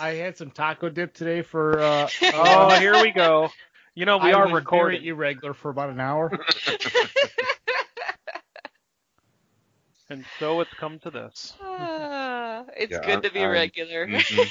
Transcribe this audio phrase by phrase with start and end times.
[0.00, 1.78] I had some taco dip today for.
[1.80, 3.50] Uh, Oh, here we go.
[3.94, 5.00] You know, we I are recording.
[5.00, 6.30] very irregular for about an hour.
[10.08, 11.54] And so it's come to this.
[11.62, 14.06] Ah, it's Yeah, good to be I'm- regular.
[14.06, 14.50] Mhm.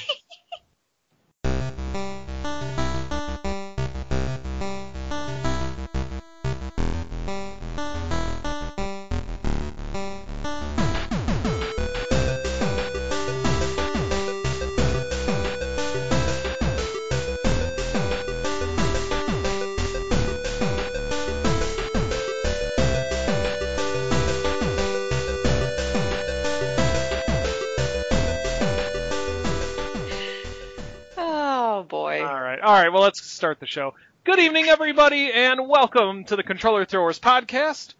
[33.36, 33.92] Start the show.
[34.24, 37.92] Good evening, everybody, and welcome to the Controller Throwers podcast.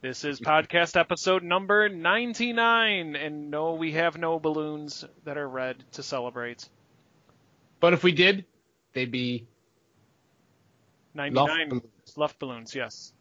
[0.00, 5.82] This is podcast episode number 99, and no, we have no balloons that are red
[5.94, 6.68] to celebrate.
[7.80, 8.44] But if we did,
[8.92, 9.48] they'd be
[11.14, 11.82] 99 balloons.
[12.16, 13.12] Luft balloons, yes.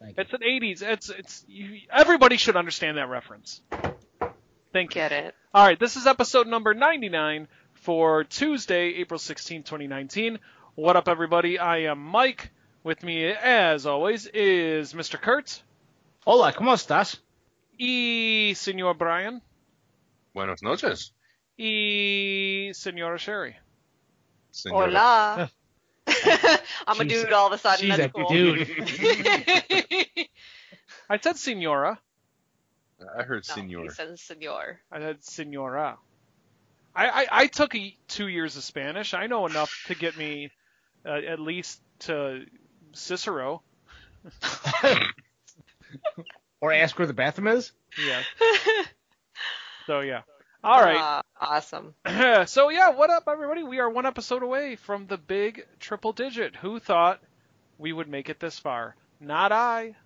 [0.00, 0.22] Thank you.
[0.24, 0.82] It's an 80s.
[0.82, 3.62] It's it's you, everybody should understand that reference.
[4.74, 5.00] Thank you.
[5.00, 5.34] Get it.
[5.54, 10.38] All right, this is episode number 99 for Tuesday, April 16, 2019.
[10.78, 11.58] What up, everybody?
[11.58, 12.52] I am Mike.
[12.84, 15.20] With me, as always, is Mr.
[15.20, 15.60] Kurtz.
[16.24, 17.18] Hola, ¿cómo estás?
[17.76, 19.42] y Senor Brian,
[20.32, 21.10] Buenos noches.
[21.58, 23.56] y Senora Sherry.
[24.52, 24.86] señora.
[24.86, 25.50] Hola.
[26.86, 27.80] I'm a dude all of a sudden.
[27.80, 28.28] she's That's a cool.
[28.28, 28.68] dude.
[31.10, 31.98] I said Senora.
[33.18, 33.82] I heard No, senor.
[33.82, 34.78] he says senor.
[34.92, 35.98] I said Senora.
[36.94, 39.12] I, I, I took a, two years of Spanish.
[39.12, 40.52] I know enough to get me
[41.04, 42.44] uh, at least to
[42.92, 43.62] Cicero.
[46.60, 47.72] Or ask where the bathroom is?
[48.04, 48.22] Yeah.
[49.86, 50.20] So yeah.
[50.62, 50.98] All right.
[51.00, 51.94] Ah, awesome.
[52.46, 53.62] so yeah, what up, everybody?
[53.62, 56.54] We are one episode away from the big triple digit.
[56.56, 57.20] Who thought
[57.78, 58.96] we would make it this far?
[59.18, 59.96] Not I.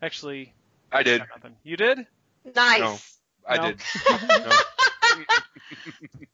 [0.00, 0.54] Actually,
[0.92, 1.18] I did.
[1.18, 1.56] got nothing.
[1.64, 2.06] You did?
[2.54, 3.18] Nice.
[3.44, 3.72] I No.
[3.72, 3.80] did.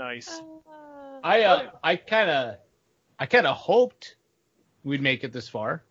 [0.00, 0.06] No.
[0.06, 0.42] Nice.
[1.22, 2.56] I uh, I kind of,
[3.18, 4.16] I kind of hoped
[4.82, 5.82] we'd make it this far.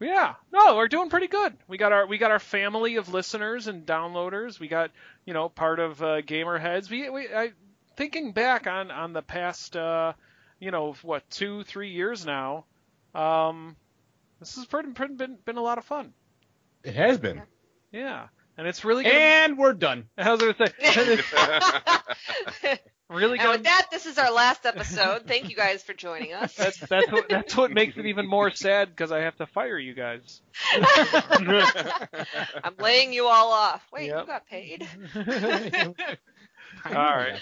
[0.00, 0.34] Yeah.
[0.52, 1.56] No, we're doing pretty good.
[1.66, 4.60] We got our we got our family of listeners and downloaders.
[4.60, 4.90] We got
[5.24, 6.90] you know part of uh, Gamer Heads.
[6.90, 7.52] We we I,
[7.96, 10.12] thinking back on on the past uh,
[10.60, 12.66] you know what two three years now.
[13.14, 13.74] Um,
[14.38, 16.12] this has pretty, pretty been been a lot of fun.
[16.84, 17.42] It has been.
[17.90, 18.28] Yeah.
[18.58, 19.12] And it's really good.
[19.14, 20.08] And we're done.
[20.18, 20.72] I was gonna say,
[23.08, 23.50] really And good.
[23.52, 25.26] with that, this is our last episode.
[25.28, 26.54] Thank you guys for joining us.
[26.54, 29.78] That's that's what that's what makes it even more sad because I have to fire
[29.78, 30.42] you guys.
[32.64, 33.86] I'm laying you all off.
[33.92, 34.20] Wait, Yep.
[34.20, 34.86] you got paid?
[36.84, 37.40] All right.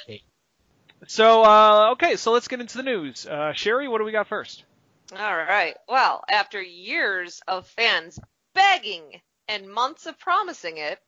[1.06, 3.26] So uh, okay, so let's get into the news.
[3.26, 4.64] Uh, Sherry, what do we got first?
[5.12, 5.76] All right.
[5.88, 8.18] Well, after years of fans
[8.54, 10.98] begging and months of promising it,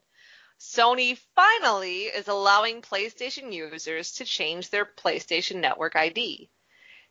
[0.60, 6.50] Sony finally is allowing PlayStation users to change their PlayStation Network ID.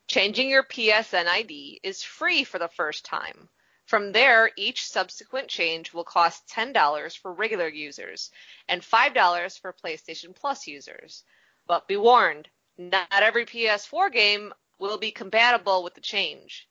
[0.08, 3.50] Changing your PSN ID is free for the first time.
[3.86, 8.32] From there, each subsequent change will cost $10 for regular users
[8.68, 11.24] and $5 for PlayStation Plus users.
[11.66, 16.70] But be warned, not every PS4 game will be compatible with the change,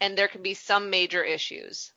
[0.00, 1.93] and there can be some major issues.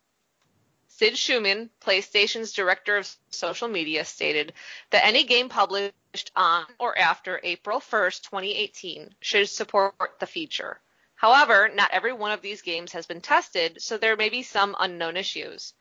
[0.98, 4.54] Sid Shuman, PlayStation's director of social media, stated
[4.90, 10.82] that any game published on or after April 1st, 2018 should support the feature.
[11.14, 14.76] However, not every one of these games has been tested, so there may be some
[14.80, 15.76] unknown issues.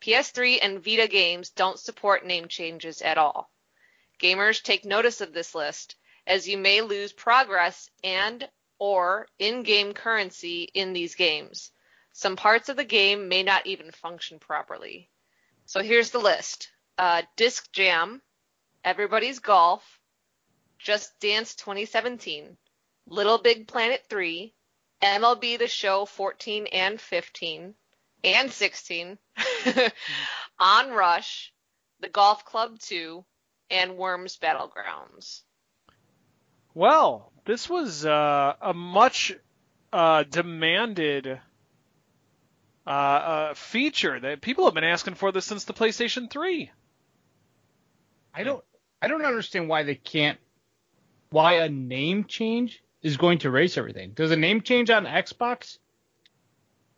[0.00, 3.50] PS3 and Vita games don't support name changes at all.
[4.18, 5.96] Gamers take notice of this list,
[6.26, 11.72] as you may lose progress and or in-game currency in these games.
[12.12, 15.10] Some parts of the game may not even function properly.
[15.64, 16.70] So here's the list.
[16.98, 18.20] Uh, Disc Jam,
[18.84, 20.00] Everybody's Golf,
[20.78, 22.56] Just Dance 2017,
[23.06, 24.54] Little Big Planet 3,
[25.02, 27.74] MLB The Show 14 and 15,
[28.24, 29.18] and 16,
[30.58, 31.52] On Rush,
[32.00, 33.24] The Golf Club 2,
[33.70, 35.42] and Worms Battlegrounds.
[36.74, 39.34] Well, this was uh, a much
[39.92, 41.40] uh, demanded
[42.86, 46.70] uh, uh, feature that people have been asking for this since the PlayStation 3.
[48.34, 48.64] I don't
[49.00, 50.38] I don't understand why they can't
[51.30, 54.12] why a name change is going to erase everything.
[54.14, 55.78] Does a name change on Xbox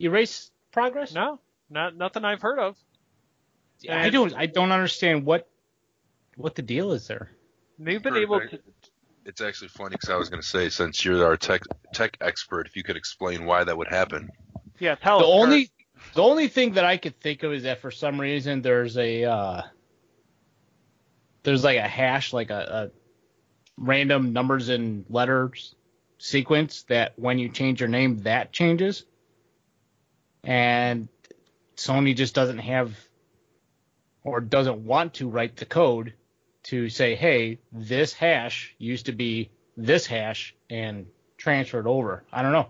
[0.00, 1.12] erase progress?
[1.14, 1.40] No,
[1.70, 2.76] not nothing I've heard of.
[3.90, 5.48] I don't I don't understand what
[6.36, 7.30] what the deal is there.
[7.78, 8.58] They've been able to.
[9.26, 12.66] It's actually funny because I was going to say, since you're our tech tech expert,
[12.66, 14.30] if you could explain why that would happen.
[14.78, 15.30] Yeah, tell the us.
[15.32, 15.70] Only
[16.14, 19.24] the only thing that I could think of is that for some reason there's a
[19.24, 19.62] uh,
[21.42, 22.90] there's like a hash, like a, a
[23.76, 25.74] random numbers and letters
[26.18, 29.04] sequence that when you change your name, that changes.
[30.42, 31.08] And
[31.76, 32.94] Sony just doesn't have
[34.22, 36.14] or doesn't want to write the code
[36.64, 41.06] to say, hey, this hash used to be this hash and
[41.36, 42.24] transferred over.
[42.32, 42.68] I don't know.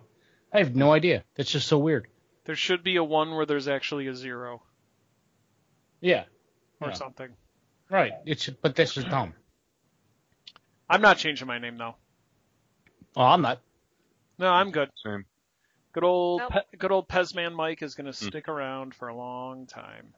[0.55, 1.25] I have no idea.
[1.35, 2.07] That's just so weird.
[2.45, 4.63] There should be a one where there's actually a zero
[6.01, 6.25] Yeah.
[6.81, 6.95] or Yeah.
[6.95, 7.35] something.
[7.91, 8.13] Right.
[8.25, 9.35] It's but this is dumb.
[10.89, 11.97] I'm not changing my name though.
[13.17, 13.61] Oh, I'm not.
[14.39, 14.91] No, I'm good.
[15.05, 15.25] Same.
[15.93, 16.53] Good old Nope.
[16.53, 18.29] Pe- good old Pezman Mike is going to Hmm.
[18.29, 20.15] stick around for a long time.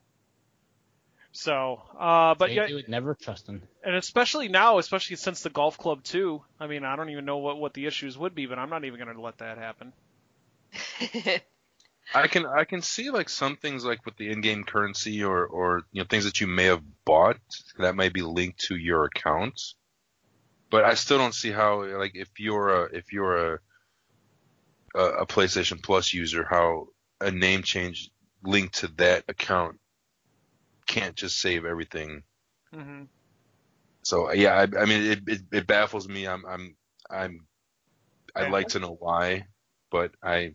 [1.32, 3.62] So, uh, but They yeah, do it, never trust them.
[3.84, 6.42] and especially now, especially since the golf club too.
[6.58, 8.84] I mean, I don't even know what what the issues would be, but I'm not
[8.84, 9.92] even going to let that happen.
[12.14, 15.82] I can I can see like some things like with the in-game currency or or
[15.92, 17.38] you know things that you may have bought
[17.78, 19.60] that might be linked to your account,
[20.70, 23.58] but I still don't see how like if you're a if you're a
[24.94, 26.88] a, PlayStation Plus user how
[27.20, 28.10] a name change
[28.42, 29.78] linked to that account
[30.86, 32.22] can't just save everything.
[32.72, 33.04] hmm
[34.02, 36.26] So yeah, I, I mean it, it it baffles me.
[36.26, 36.76] I'm I'm
[37.10, 37.46] I'm
[38.34, 39.46] I'd like to know why,
[39.90, 40.54] but I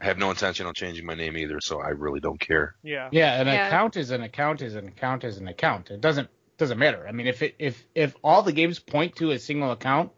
[0.00, 2.76] have no intention on changing my name either, so I really don't care.
[2.82, 3.08] Yeah.
[3.12, 3.66] Yeah, an Yeah.
[3.68, 5.90] account is an account is an account is an account.
[5.90, 6.28] It doesn't
[6.58, 7.06] doesn't matter.
[7.06, 10.12] I mean, if it if if all the games point to a single account,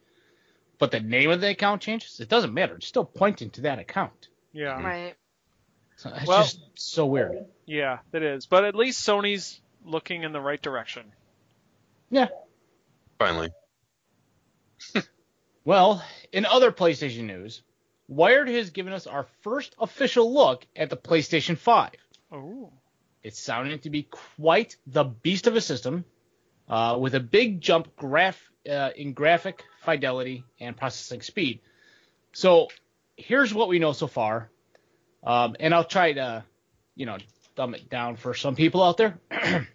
[0.79, 2.77] but the name of the account changes, it doesn't matter.
[2.77, 4.29] It's still pointing to that account.
[4.53, 4.75] Yeah.
[4.77, 4.85] Mm-hmm.
[4.85, 5.15] right.
[5.97, 7.47] So it's Well- just so weird.
[7.67, 8.47] Yeah, it is.
[8.47, 11.13] But at least Sony's looking in the right direction.
[12.11, 12.29] Yeah.
[13.19, 13.51] Finally,
[15.65, 16.03] Well,
[16.33, 17.63] in other PlayStation news,
[18.09, 21.91] Wired has given us our first official look at the PlayStation 5.
[22.33, 22.73] Oh.
[23.23, 26.07] It's sounding to be quite the beast of a system,
[26.69, 31.61] uh, with a big jump graph uh, in graphic fidelity and processing speed.
[32.33, 32.69] So
[33.17, 34.51] here's what we know so far,
[35.23, 36.45] um, and I'll try to,
[36.95, 37.19] you know,
[37.57, 39.19] dumb it down for some people out there.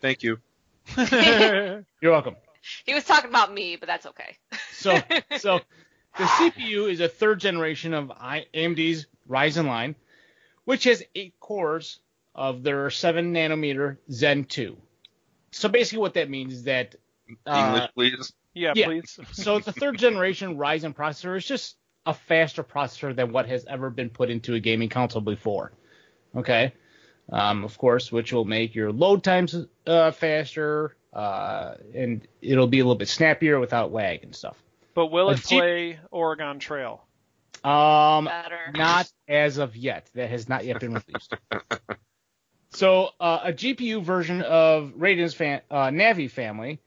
[0.00, 0.38] thank you.
[0.96, 2.34] You're welcome.
[2.84, 4.36] He was talking about me, but that's okay.
[4.72, 4.98] So,
[5.38, 5.60] so
[6.16, 9.94] the CPU is a third generation of I- AMD's Ryzen line,
[10.64, 12.00] which has eight cores
[12.34, 14.76] of their seven nanometer Zen 2.
[15.52, 16.94] So basically, what that means is that
[17.46, 18.32] uh, English, please.
[18.54, 18.86] yeah, Yeah.
[18.86, 19.18] please.
[19.32, 21.36] so it's a third generation Ryzen processor.
[21.36, 21.76] It's just
[22.06, 25.72] a faster processor than what has ever been put into a gaming console before.
[26.36, 26.72] Okay.
[27.32, 29.54] Um, of course, which will make your load times
[29.86, 34.56] uh, faster, uh, and it'll be a little bit snappier without lag and stuff.
[35.00, 37.02] But will it play Oregon Trail?
[37.64, 38.70] Um, Better.
[38.74, 40.10] not as of yet.
[40.14, 41.32] That has not yet been released.
[42.72, 46.80] so uh, a GPU version of Radeon's fan, uh, Navi family,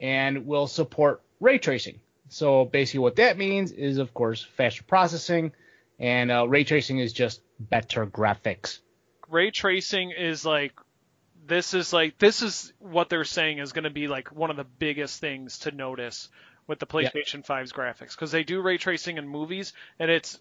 [0.00, 2.00] and will support ray tracing.
[2.28, 5.52] So basically, what that means is, of course, faster processing,
[6.00, 8.80] and uh, ray tracing is just better graphics.
[9.28, 10.72] Ray tracing is like
[11.46, 14.56] this is like this is what they're saying is going to be like one of
[14.56, 16.28] the biggest things to notice
[16.70, 17.10] with the Yeah.
[17.10, 20.38] PlayStation 5's graphics because they do ray tracing in movies and it's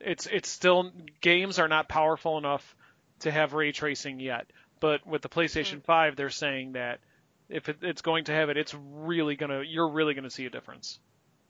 [0.00, 2.76] it's it's still games are not powerful enough
[3.20, 4.50] to have ray tracing yet.
[4.80, 5.86] But with the PlayStation hmm.
[5.86, 6.98] 5, they're saying that
[7.48, 10.50] if it, it's going to have it, it's really gonna you're really gonna see a
[10.50, 10.98] difference.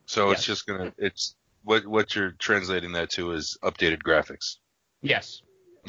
[0.04, 4.56] So it's just gonna it's what what you're translating that to is updated graphics.
[5.00, 5.40] Yes.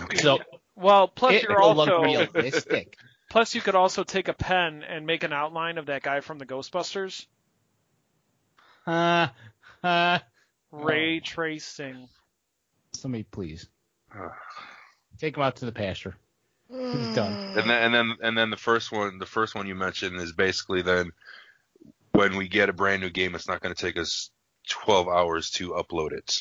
[0.01, 0.17] Okay.
[0.17, 0.39] So
[0.75, 2.95] Well, plus it you're also realistic.
[3.29, 6.39] plus you could also take a pen and make an outline of that guy from
[6.39, 7.25] the Ghostbusters.
[8.87, 9.27] Uh,
[9.83, 10.19] uh,
[10.71, 11.25] Ray Oh.
[11.25, 12.07] tracing.
[12.93, 13.67] somebody please
[15.19, 16.15] take him out to the pasture.
[16.69, 17.33] He's done.
[17.57, 20.33] And then and then and then the first one the first one you mentioned is
[20.33, 21.11] basically then
[22.11, 24.29] when we get a brand new game, it's not going to take us
[24.69, 26.37] 12 hours to upload it.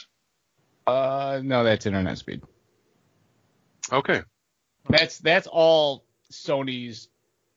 [0.86, 2.42] Uh, no, that's internet speed.
[3.92, 4.22] Okay.
[4.90, 7.08] That's that's all Sony's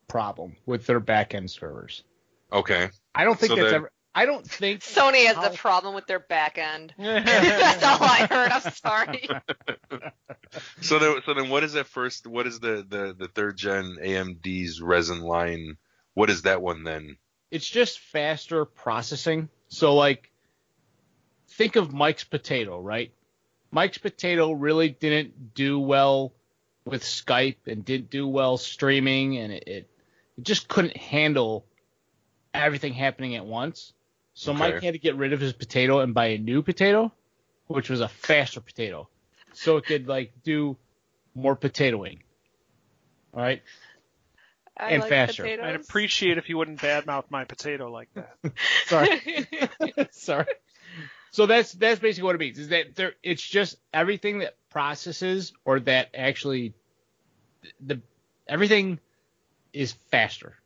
[0.08, 2.04] problem with their back end servers.
[2.52, 2.88] Okay.
[3.14, 3.90] I don't think So that's then- ever.
[4.14, 4.80] I don't think.
[4.80, 6.92] Sony has a problem with their back end.
[6.98, 8.52] That's all I heard.
[8.52, 9.28] I'm sorry.
[10.82, 12.26] So then, so then, what is that first?
[12.26, 15.78] What is the the the third gen AMD's Ryzen line?
[16.12, 17.16] What is that one then?
[17.50, 19.48] It's just faster processing.
[19.68, 20.30] So like,
[21.48, 23.12] think of Mike's Potato, right?
[23.70, 26.34] Mike's Potato really didn't do well
[26.84, 29.90] with Skype and didn't do well streaming, and it it,
[30.36, 31.64] it just couldn't handle
[32.52, 33.94] everything happening at once.
[34.34, 37.12] So Mike had to get rid of his potato and buy a new potato,
[37.66, 39.08] which was a faster potato,
[39.52, 40.76] so it could like do
[41.34, 42.18] more potatoing.
[43.34, 43.62] All right.
[44.76, 45.42] I And like faster.
[45.42, 45.64] potatoes.
[45.66, 48.36] I'd appreciate if you wouldn't badmouth my potato like that.
[48.86, 49.48] Sorry.
[50.12, 50.46] Sorry.
[51.30, 52.58] So that's that's basically what it means.
[52.58, 53.12] Is that there?
[53.22, 56.74] It's just everything that processes or that actually
[57.80, 58.00] the
[58.46, 58.98] everything
[59.72, 60.56] is faster.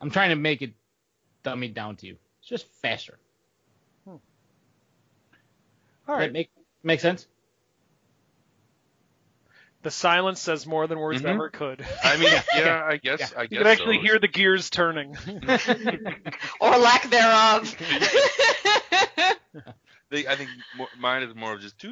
[0.00, 0.74] I'm trying to make it
[1.42, 2.16] dummy down to you.
[2.44, 3.18] It's just faster.
[4.06, 4.20] All
[6.06, 6.20] Does right.
[6.26, 6.50] that make
[6.82, 7.26] make sense?
[9.80, 11.30] The silence says more than words Mhm.
[11.30, 11.82] ever could.
[12.04, 13.32] I mean, yeah, I guess.
[13.34, 14.02] I guess You guess can actually so.
[14.02, 15.16] hear the gears turning.
[16.60, 17.74] or lack thereof.
[20.12, 20.50] I think
[20.98, 21.82] mine is more of just.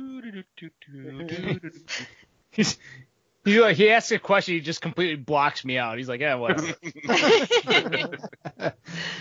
[3.45, 5.99] Like he asks a question, he just completely blocks me out.
[5.99, 6.75] He's like, yeah, whatever.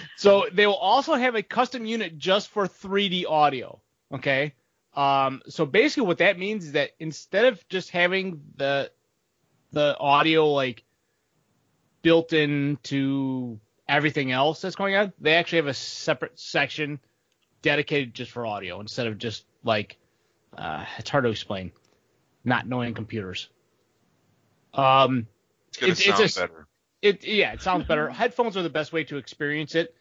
[0.18, 3.82] so they will also have a custom unit just for 3D audio.
[4.14, 4.54] Okay.
[4.94, 8.92] Um, so basically what that means is that instead of just having the
[9.72, 10.84] the audio like
[12.02, 17.00] built into everything else that's going on, they actually have a separate section
[17.62, 19.98] dedicated just for audio instead of just like
[20.58, 21.72] uh, it's hard to explain,
[22.44, 23.48] not knowing computers.
[24.74, 25.28] Um,
[25.70, 26.68] It's gonna It's- it's sound better.
[27.02, 28.10] it yeah, it sounds better.
[28.10, 29.96] Headphones are the best way to experience it.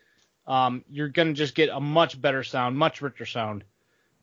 [0.46, 3.64] Um, you're gonna just get a much better sound, much richer sound.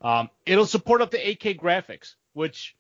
[0.01, 2.75] Um, it'll support up to 8K graphics, which,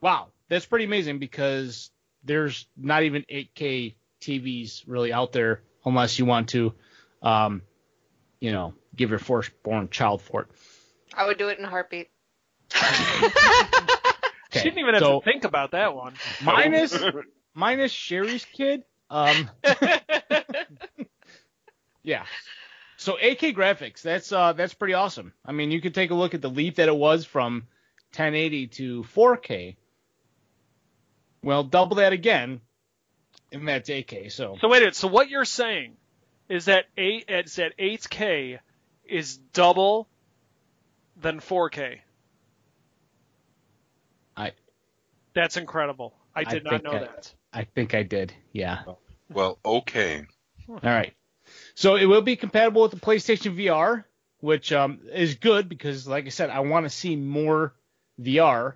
[0.00, 1.90] wow, that's pretty amazing because
[2.24, 6.74] there's not even 8K TVs really out there unless you want to,
[7.22, 7.62] um,
[8.40, 10.48] you know, give your firstborn child for it.
[11.14, 12.08] I would do it in a heartbeat.
[14.58, 16.14] She didn't even have so to think about that one.
[16.42, 16.96] minus
[17.54, 18.84] minus Sherry's kid.
[19.10, 19.50] Um,
[22.06, 22.24] Yeah.
[22.98, 25.32] So 8K graphics, that's uh that's pretty awesome.
[25.44, 27.66] I mean, you could take a look at the leap that it was from
[28.14, 29.76] 1080 to 4K.
[31.42, 32.60] Well, double that again,
[33.52, 34.30] and that's 8K.
[34.32, 34.96] So So wait a minute.
[34.96, 35.96] So what you're saying
[36.48, 38.60] is that eight is that 8K
[39.04, 40.08] is double
[41.20, 41.98] than 4K.
[44.36, 44.52] I-
[45.36, 46.14] That's incredible.
[46.34, 47.34] I I did not think know I- that.
[47.52, 48.32] I think I did.
[48.52, 48.84] Yeah.
[49.30, 50.24] Well, okay.
[50.68, 51.12] All right.
[51.74, 54.04] So it will be compatible with the PlayStation VR,
[54.40, 57.74] which um, is good because, like I said, I want to see more
[58.18, 58.74] VR.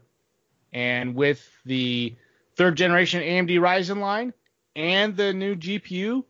[0.73, 2.15] And with the
[2.57, 4.35] third generation AMD Ryzen line
[4.77, 6.25] and the new GPU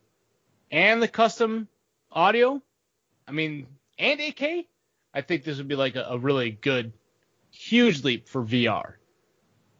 [0.71, 1.67] and the custom
[2.09, 2.61] audio,
[3.27, 3.67] I mean,
[3.99, 4.65] and 8K,
[5.13, 6.93] I think this would be like a, a really good,
[7.51, 8.93] huge leap for VR.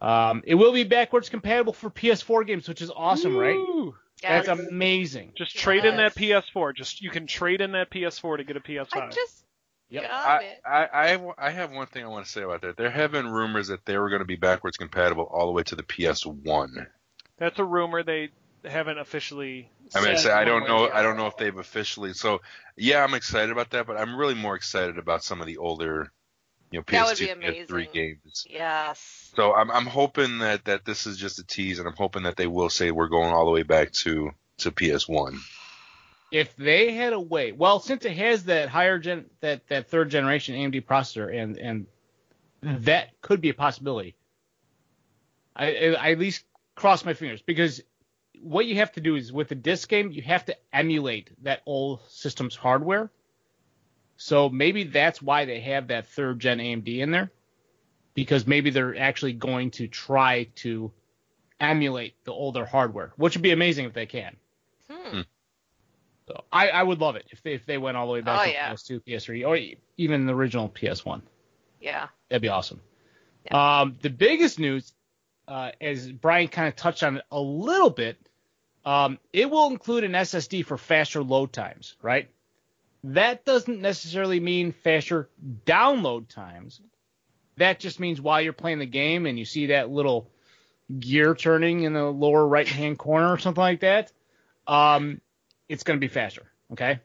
[0.01, 3.59] Um, it will be backwards compatible for PS4 games, which is awesome, right?
[4.23, 4.45] Yes.
[4.45, 5.33] That's amazing.
[5.35, 6.75] Just trade in that PS4.
[6.75, 8.87] Just you can trade in that PS4 to get a PS5.
[8.95, 9.41] I just
[9.91, 10.03] Yep.
[10.03, 10.61] got I, it.
[10.65, 12.77] I, I, have, I have one thing I want to say about that.
[12.77, 15.63] There have been rumors that they were going to be backwards compatible all the way
[15.63, 16.87] to the PS1.
[17.37, 18.01] That's a rumor.
[18.01, 18.29] They
[18.63, 19.69] haven't officially.
[19.93, 20.89] I mean, I, said I don't know.
[20.89, 22.13] I don't know if they've officially.
[22.13, 22.39] So,
[22.77, 26.09] yeah, I'm excited about that, but I'm really more excited about some of the older,
[26.71, 28.45] you know, That would be PS2, PS3 games.
[28.49, 29.31] Yes.
[29.35, 32.37] So I'm, I'm hoping that, that this is just a tease, and I'm hoping that
[32.37, 35.37] they will say we're going all the way back to to PS1.
[36.31, 40.09] if they had a way, well, since it has that higher gen, that that third
[40.09, 41.87] generation AMD processor, and and
[42.61, 44.15] that could be a possibility.
[45.55, 47.81] I, I I at least cross my fingers because
[48.41, 51.61] what you have to do is with the disc game, you have to emulate that
[51.65, 53.11] old system's hardware.
[54.21, 57.31] So maybe that's why they have that third gen AMD in there,
[58.13, 60.91] because maybe they're actually going to try to
[61.59, 64.35] emulate the older hardware, which would be amazing if they can.
[64.87, 65.21] Hmm.
[66.27, 68.41] So I, I would love it if they if they went all the way back
[68.41, 68.71] Oh, to yeah.
[68.71, 71.23] PS2, PS3, or even the original PS1.
[71.81, 72.07] Yeah.
[72.29, 72.79] That'd be awesome.
[73.49, 74.93] Um, the biggest news,
[75.47, 78.17] uh, as Brian kind of touched on it a little bit,
[78.85, 82.29] um, it will include an SSD for faster load times, right?
[83.03, 85.29] That doesn't necessarily mean faster
[85.65, 86.81] download times.
[87.57, 90.29] That just means while you're playing the game and you see that little
[90.99, 94.11] gear turning in the lower right hand corner or something like that,
[94.67, 95.21] um,
[95.67, 96.43] it's going to be faster.
[96.73, 96.99] Okay.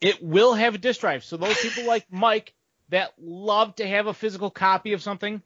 [0.00, 1.24] It will have a disk drive.
[1.24, 2.52] So those people like Mike
[2.90, 5.42] that love to have a physical copy of something,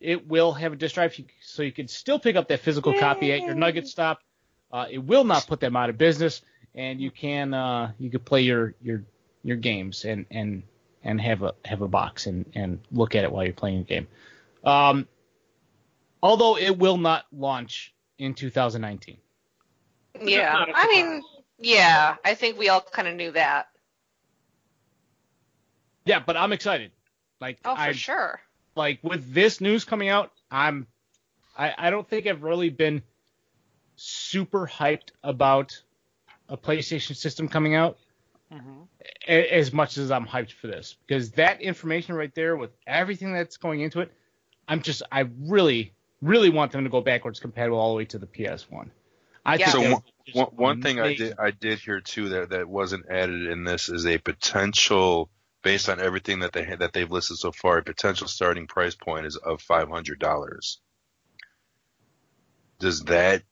[0.00, 3.32] it will have a disk drive, so you can still pick up that physical copy
[3.32, 4.20] at your Nugget stop.
[4.70, 6.42] Uh, it will not put them out of business,
[6.74, 9.02] and you can uh, you can play your your
[9.42, 10.62] your games and and
[11.02, 13.84] and have a have a box and and look at it while you're playing the
[13.84, 14.06] game.
[14.64, 15.06] Um,
[16.22, 19.18] although it will not launch in 2019.
[20.22, 20.64] Yeah.
[20.74, 21.22] I mean,
[21.58, 22.16] yeah.
[22.24, 23.68] I think we all kind of knew that.
[26.04, 26.92] Yeah, but I'm excited.
[27.40, 28.40] Like Oh, for I sure.
[28.76, 30.86] like with this news coming out, I'm
[31.56, 33.02] I, I don't think I've really been
[33.96, 35.82] super hyped about
[36.48, 37.98] a PlayStation system coming out
[38.52, 38.82] hmm
[39.26, 43.32] a- as much as I'm hyped for this because that information right there with everything
[43.32, 44.12] that's going into it,
[44.68, 48.18] I'm just I really really want them to go backwards compatible all the way to
[48.18, 48.90] the PS1.
[49.44, 49.66] I Yeah.
[49.66, 52.00] think So that one, would be just one, one thing I did I did hear
[52.00, 55.30] too that that wasn't added in this is a potential
[55.62, 59.26] based on everything that they that they've listed so far, a potential starting price point
[59.26, 60.80] is of five hundred dollars.
[62.80, 63.42] Does that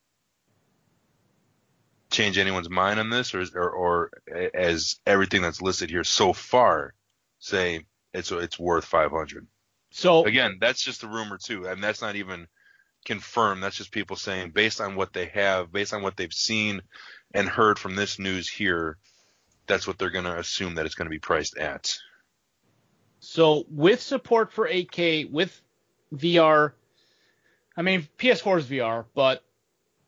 [2.12, 4.10] change anyone's mind on this, or, or or
[4.54, 6.94] as everything that's listed here so far
[7.40, 9.46] say it's it's worth five hundred?
[9.90, 12.46] So Again, that's just a rumor too, and that's not even
[13.04, 13.62] confirmed.
[13.62, 16.82] That's just people saying based on what they have, based on what they've seen
[17.34, 18.96] and heard from this news here,
[19.66, 21.94] that's what they're going to assume that it's going to be priced at.
[23.20, 25.60] So with support for 8K with
[26.14, 26.72] VR,
[27.76, 29.42] I mean PS4 is VR, but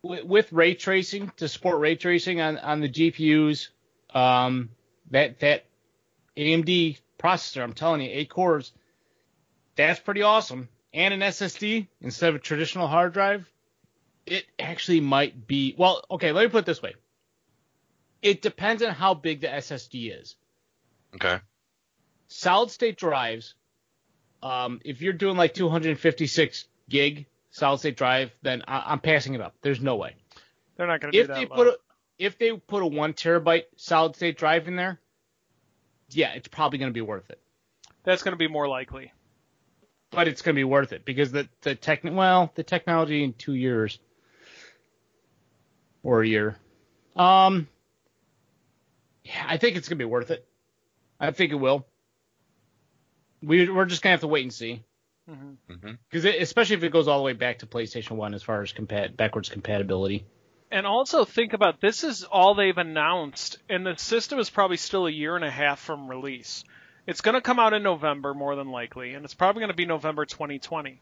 [0.05, 3.69] with, with ray tracing to support ray tracing on, on the GPUs,
[4.15, 4.71] um,
[5.11, 5.65] that that
[6.37, 8.73] AMD processor, I'm telling you, eight cores,
[9.77, 10.69] that's pretty awesome.
[10.93, 13.49] And an SSD instead of a traditional hard drive,
[14.27, 15.75] it actually might be.
[15.77, 16.95] Well, okay, let me put it this way.
[18.23, 20.37] It depends on how big the SSD is
[21.15, 21.41] Okay.
[22.29, 23.55] solid state drives,
[24.43, 29.41] um, if you're doing like 256 gig solid state drive, then I, I'm passing it
[29.41, 29.55] up.
[29.63, 30.17] There's no way.
[30.77, 31.79] They're not going to do If they put a,
[32.19, 34.99] if they put a one terabyte solid state drive in there,
[36.11, 37.41] yeah, it's probably going to be worth it.
[38.03, 39.13] That's going to be more likely.
[40.11, 43.33] But it's going to be worth it because the the tech well the technology in
[43.33, 43.99] two years
[46.03, 46.57] or a year,
[47.17, 47.67] um,
[49.25, 50.47] yeah, I think it's going to be worth it.
[51.19, 51.87] I think it will.
[53.43, 54.85] We we're just gonna have to wait and see.
[55.29, 58.43] Hmm hmm Because especially if it goes all the way back to PlayStation One as
[58.43, 60.25] far as compat- backwards compatibility.
[60.71, 65.07] And also think about this is all they've announced, and the system is probably still
[65.07, 66.65] a year and a half from release.
[67.07, 69.77] It's going to come out in November more than likely, and it's probably going to
[69.77, 71.01] be November 2020.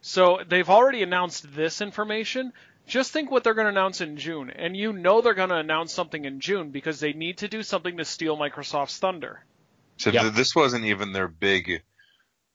[0.00, 2.52] So they've already announced this information.
[2.86, 5.56] Just think what they're going to announce in June, and you know they're going to
[5.56, 9.44] announce something in June because they need to do something to steal Microsoft's thunder.
[9.98, 10.22] So Yep.
[10.22, 11.82] th- this wasn't even their big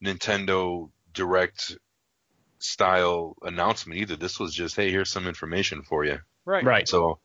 [0.04, 1.78] Nintendo Direct
[2.60, 4.16] style announcement either.
[4.16, 6.20] This was just, hey, here's some information for you.
[6.46, 6.64] Right.
[6.64, 6.88] Right.
[6.88, 7.20] So,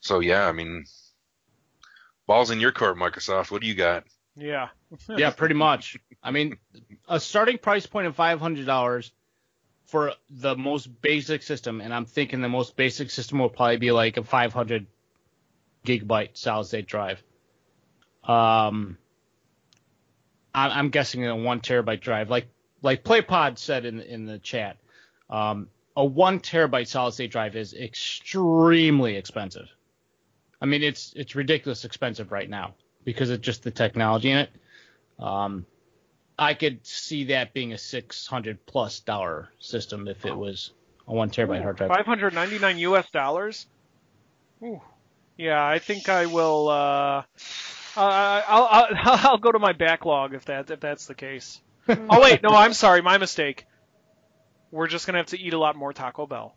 [0.00, 0.84] so yeah, I mean,
[2.26, 3.50] balls in your court, Microsoft.
[3.50, 4.04] What do you got?
[4.36, 4.68] Yeah.
[5.08, 5.96] yeah, pretty much.
[6.22, 6.58] I mean,
[7.08, 9.12] a starting price point of five hundred dollars
[9.86, 13.92] for the most basic system, and I'm thinking the most basic system will probably be
[13.92, 14.86] like a 500
[15.86, 17.22] gigabyte solid state drive.
[18.24, 18.98] Um,
[20.52, 22.48] I'm, I'm guessing a one terabyte drive, like
[22.86, 24.78] like PlayPod said in in the chat.
[25.28, 29.68] Um, a one terabyte solid state drive is extremely expensive.
[30.62, 34.50] I mean, it's it's ridiculous expensive right now because of just the technology in it.
[35.18, 35.66] Um,
[36.38, 40.72] I could see that being a 600 plus dollar system if it was
[41.08, 41.90] a one terabyte hard drive.
[41.90, 43.66] 599 US dollars.
[44.62, 44.80] Ooh.
[45.36, 46.68] Yeah, I think I will.
[46.68, 47.22] Uh,
[47.96, 48.86] I'll, I'll
[49.30, 51.60] I'll go to my backlog if that if that's the case.
[52.10, 53.66] oh wait, no, I'm sorry, my mistake.
[54.70, 56.56] We're just gonna have to eat a lot more Taco Bell.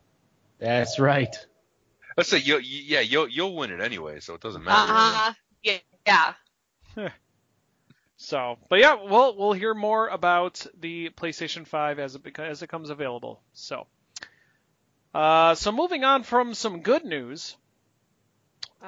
[0.59, 1.35] That's right.
[2.17, 4.91] Let's say, you, yeah, you'll you'll win it anyway, so it doesn't matter.
[4.91, 5.33] Uh-huh.
[5.63, 5.77] Yeah.
[6.05, 6.33] Yeah.
[8.21, 12.61] So, but yeah, we'll we'll hear more about the PlayStation 5 as it beca- as
[12.61, 13.41] it comes available.
[13.53, 13.87] So,
[15.15, 17.55] uh, so moving on from some good news.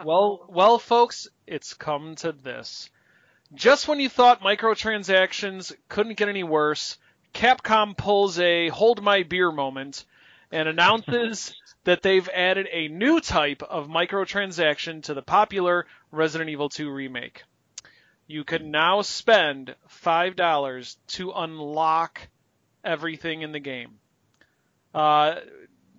[0.04, 2.90] Well, well, folks, it's come to this.
[3.54, 6.98] Just when you thought microtransactions couldn't get any worse,
[7.34, 10.06] Capcom pulls a hold my beer moment
[10.52, 16.70] and announces that they've added a new type of microtransaction to the popular Resident Evil
[16.70, 17.44] 2 remake.
[18.26, 22.30] You can now spend $5 to unlock
[22.86, 24.00] everything in the game.
[24.94, 25.36] Uh,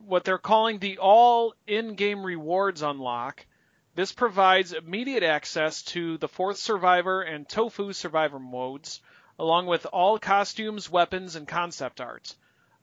[0.06, 3.46] what they're calling the all in game rewards unlock
[3.94, 9.00] this provides immediate access to the Fourth Survivor and Tofu Survivor modes,
[9.38, 12.35] along with all costumes, weapons, and concept art.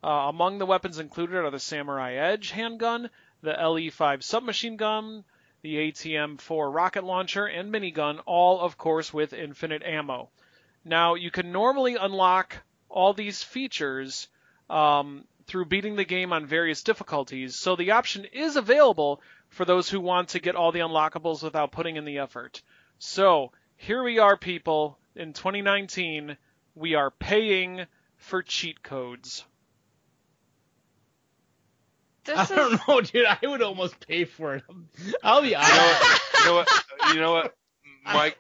[0.04, 3.10] Uh, among the weapons included are the Samurai Edge handgun,
[3.41, 5.24] the LE5 submachine gun,
[5.62, 10.30] the ATM-4 rocket launcher, and minigun, all, of course, with infinite ammo.
[10.86, 14.28] Now, you can normally unlock all these features
[14.69, 19.90] um, through beating the game on various difficulties, so the option is available for those
[19.90, 22.62] who want to get all the unlockables without putting in the effort.
[23.00, 24.98] So here we are, people.
[25.16, 26.38] In 2019,
[26.76, 27.86] we are paying
[28.18, 29.44] for cheat codes.
[32.28, 33.26] I This don't is know, dude.
[33.26, 34.64] I would almost pay for it.
[35.24, 36.02] I'll be You know honest.
[36.02, 36.22] what?
[36.40, 36.84] You know what?
[37.14, 37.56] You know what?
[38.06, 38.38] Mike,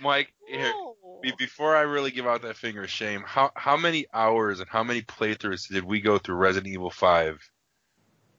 [0.00, 0.94] Mike, here, No.
[1.38, 4.82] before I really give out that finger of shame, how how many hours and how
[4.82, 7.38] many playthroughs did we go through Resident Evil 5,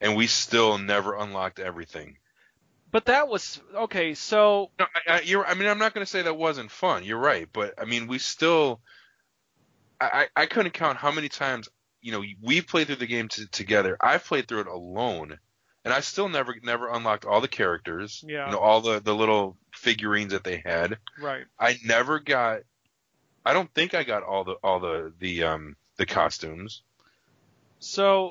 [0.00, 2.16] and we still never unlocked everything?
[2.92, 4.14] But that was okay.
[4.14, 7.04] So No, I, I, you're, I mean, I'm not going to say that wasn't fun.
[7.04, 8.80] You're right, but I mean, we still.
[10.00, 11.68] I, I I couldn't count how many times
[12.00, 13.96] you know we've played through the game t- together.
[14.00, 15.38] I've played through it alone,
[15.84, 18.24] and I still never never unlocked all the characters.
[18.26, 18.46] Yeah.
[18.46, 20.98] You know, all the the little figurines that they had.
[21.20, 21.44] right.
[21.58, 22.62] I never got.
[23.46, 26.82] I don't think I got all the all the the um the costumes.
[27.78, 28.30] So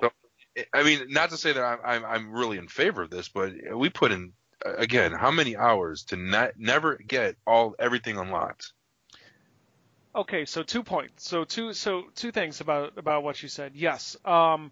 [0.74, 3.54] I mean, not to say that I'm I'm, I'm really in favor of this, but
[3.76, 4.34] we put in
[4.66, 8.74] again how many hours to not never get all everything unlocked.
[10.16, 11.28] Okay, so two points.
[11.30, 13.74] So two so two things about about what you said.
[13.76, 14.72] Yes, um,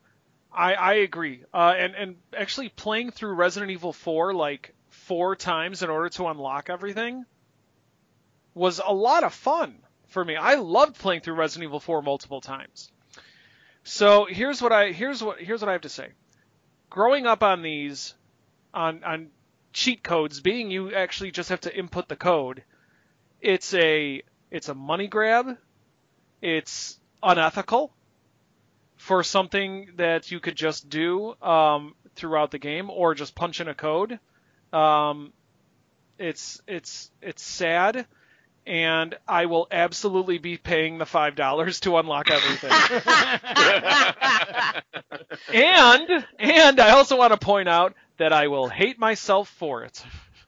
[0.51, 1.43] I I agree.
[1.53, 6.27] Uh, and and actually playing through Resident Evil 4 like four times in order to
[6.27, 7.25] unlock everything
[8.53, 10.35] was a lot of fun for me.
[10.35, 12.91] I loved playing through Resident Evil 4 multiple times.
[13.87, 16.09] So here's what I here's what here's what I have to say.
[16.89, 18.13] Growing up on these
[18.73, 19.29] on on
[19.71, 22.63] cheat codes, being you actually just have to input the code,
[23.39, 24.21] it's a
[24.51, 25.57] it's a money grab.
[26.41, 27.93] It's unethical
[28.97, 33.69] for something that you could just do um, throughout the game or just punch in
[33.69, 34.19] a code.
[34.73, 35.31] Um,
[36.19, 38.05] it's it's it's sad,
[38.67, 42.71] and I will absolutely be paying the five dollars to unlock everything.
[45.53, 50.03] and and I also want to point out that I will hate myself for it.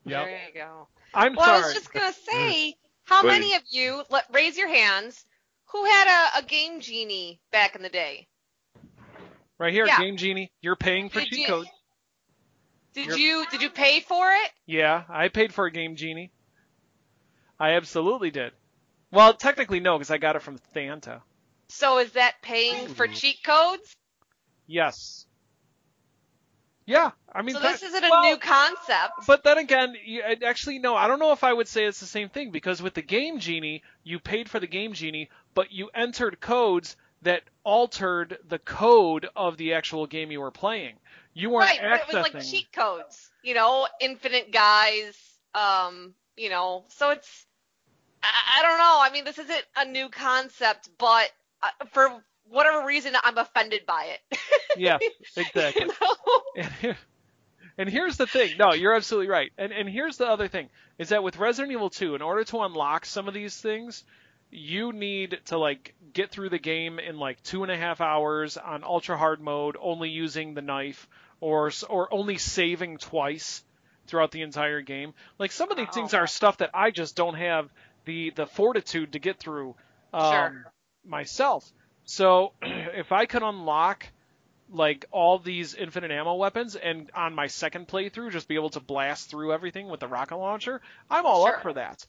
[0.06, 0.26] Yep.
[0.26, 0.88] There you go.
[1.14, 4.70] I'm Well, I was just gonna say, how But- many of you let raise your
[4.70, 5.24] hands
[5.68, 8.28] who had a, a game genie back in the day?
[9.58, 10.00] Right here, Yeah.
[10.00, 11.70] Game Genie, you're paying for Did cheat you- codes.
[12.94, 13.18] Did Yep.
[13.18, 14.52] you did you pay for it?
[14.66, 16.32] Yeah, I paid for a Game Genie.
[17.60, 18.54] I absolutely did.
[19.12, 21.22] Well, technically no, because I got it from Thanta.
[21.68, 23.96] So is that paying for cheat codes?
[24.68, 25.26] Yes.
[26.90, 27.54] Yeah, I mean.
[27.54, 29.28] So this isn't a well, new concept.
[29.28, 32.08] But then again, you, actually, no, I don't know if I would say it's the
[32.08, 35.92] same thing because with the Game Genie, you paid for the Game Genie, but you
[35.94, 40.96] entered codes that altered the code of the actual game you were playing.
[41.36, 42.10] You weren't right, but accessing.
[42.10, 43.30] it was like cheat codes.
[43.44, 45.16] You know, infinite guys.
[45.54, 47.46] Um, you know, so it's.
[48.24, 49.00] I, I don't know.
[49.02, 51.30] I mean, this isn't a new concept, but
[51.64, 52.10] uh, for
[52.50, 54.40] whatever reason, I'm offended by it.
[54.78, 54.98] yeah,
[55.36, 55.82] exactly.
[55.84, 56.16] you know?
[56.56, 56.98] And, here,
[57.78, 58.52] and here's the thing.
[58.58, 59.52] No, you're absolutely right.
[59.58, 62.60] And and here's the other thing is that with Resident Evil 2, in order to
[62.62, 64.04] unlock some of these things,
[64.52, 68.58] you need to like get through the game in like two and a half hours
[68.58, 71.08] on ultra hard mode, only using the knife,
[71.40, 73.64] or s- or only saving twice
[74.08, 75.14] throughout the entire game.
[75.38, 75.94] Like some of these Wow.
[75.94, 77.72] things are stuff that I just don't have
[78.10, 79.76] the the fortitude to get through
[80.14, 80.72] um, Sure.
[81.06, 81.72] myself.
[82.06, 84.08] So if I could unlock
[84.72, 88.80] like all these infinite ammo weapons and on my second playthrough just be able to
[88.80, 91.56] blast through everything with the rocket launcher, I'm all Sure.
[91.58, 92.06] up for that.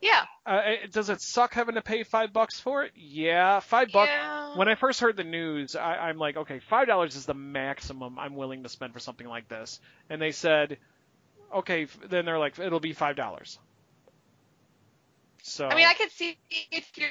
[0.00, 0.24] Yeah.
[0.44, 2.92] Uh, it- does it suck having to pay five bucks for it?
[2.96, 4.10] Yeah, five bucks.
[4.12, 4.56] Yeah.
[4.56, 8.18] When I first heard the news, I, I'm like, okay, five dollars is the maximum
[8.18, 9.80] I'm willing to spend for something like this.
[10.10, 10.78] And they said,
[11.54, 13.58] okay, then they're like, it'll be five dollars.
[15.46, 17.10] So I mean, I could see if you're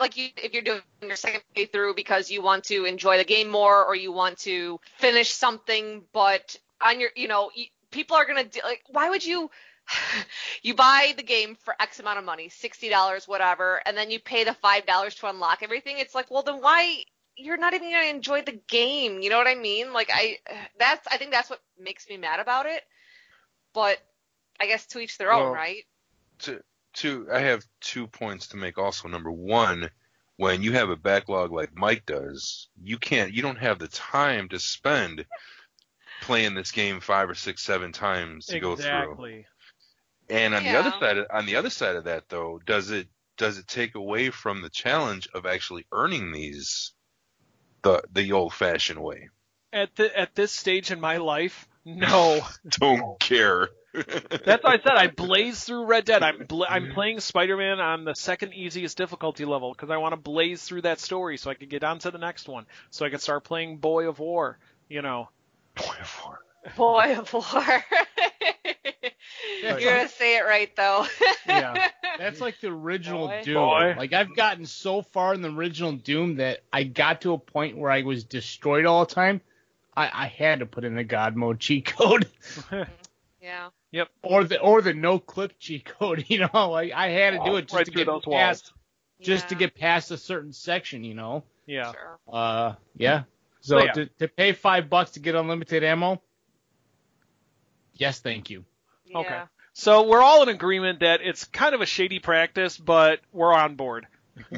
[0.00, 3.48] like you if you're doing your second playthrough because you want to enjoy the game
[3.50, 7.50] more or you want to finish something, but on your you know
[7.90, 9.50] people are gonna do, like why would you
[10.62, 14.18] you buy the game for X amount of money, sixty dollars, whatever, and then you
[14.18, 15.98] pay the five dollars to unlock everything?
[15.98, 17.04] It's like, well, then why?
[17.36, 19.20] You're not even gonna enjoy the game.
[19.20, 19.92] You know what I mean?
[19.92, 20.38] Like I,
[20.78, 22.82] that's I think that's what makes me mad about it.
[23.74, 23.98] But
[24.58, 25.84] I guess to each their own, right?
[26.38, 26.62] to
[26.96, 29.08] two I have two points to make also.
[29.08, 29.90] Number one,
[30.36, 34.48] when you have a backlog like Mike does, you can't you don't have the time
[34.48, 35.24] to spend
[36.22, 38.86] playing this game five or six, seven times to go through.
[38.86, 39.46] exactly.
[40.28, 43.08] And on the other side of, on the other side of that though, does it
[43.36, 46.92] does it take away from the challenge of actually earning these
[47.82, 49.28] the the old fashioned way?
[49.72, 52.40] At the at this stage in my life, no.
[52.68, 53.68] Don't care.
[54.44, 56.22] That's why I said I blaze through Red Dead.
[56.22, 56.94] I'm bla- I'm mm-hmm.
[56.94, 61.00] playing Spider-Man on the second easiest difficulty level because I want to blaze through that
[61.00, 63.78] story so I can get on to the next one, so I can start playing
[63.78, 64.58] Boy of War.
[64.88, 65.28] You know,
[65.74, 66.40] Boy of War.
[66.76, 67.84] Boy of War.
[69.62, 71.06] You're gonna say it right though.
[71.46, 71.88] Yeah.
[72.18, 73.42] That's like the original Boy.
[73.44, 73.54] Doom.
[73.54, 73.94] Boy.
[73.96, 77.76] Like I've gotten so far in the original Doom that I got to a point
[77.76, 79.40] where I was destroyed all the time.
[79.96, 82.28] I, I had to put in the God mode cheat code
[83.46, 83.68] yeah.
[84.22, 86.24] Or the or the no clip cheat code.
[86.28, 88.72] You know, like I had to do it just Right to get those past
[89.20, 91.04] just to get past a certain section.
[91.04, 91.44] You know.
[91.66, 91.92] yeah.
[91.92, 92.18] Sure.
[92.32, 93.24] Uh, yeah.
[93.60, 93.92] So So, yeah.
[93.92, 96.20] To, to pay five bucks to get unlimited ammo.
[97.94, 98.64] Yes, thank you.
[99.06, 99.18] Yeah.
[99.18, 99.42] Okay.
[99.72, 103.74] So we're all in agreement that it's kind of a shady practice, but we're on
[103.76, 104.06] board.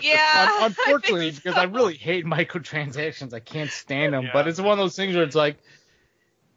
[0.00, 0.66] Yeah.
[0.66, 1.56] Unfortunately, I think because.
[1.58, 3.34] I really hate microtransactions.
[3.34, 4.24] I can't stand them.
[4.24, 4.30] Yeah.
[4.32, 5.58] But it's one of those things where it's like,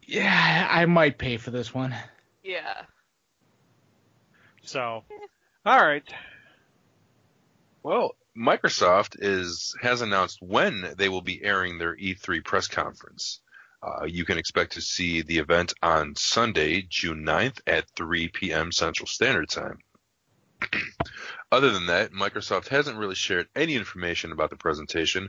[0.06, 1.94] yeah, I might pay for this one.
[2.42, 2.82] Yeah.
[4.62, 5.04] So,
[5.66, 6.04] all right.
[7.82, 13.40] Well, Microsoft is has announced when they will be airing their E3 press conference.
[13.82, 18.72] Uh, you can expect to see the event on Sunday, June 9th at 3 p.m.
[18.72, 19.78] Central Standard Time.
[21.52, 25.28] Other than that, Microsoft hasn't really shared any information about the presentation,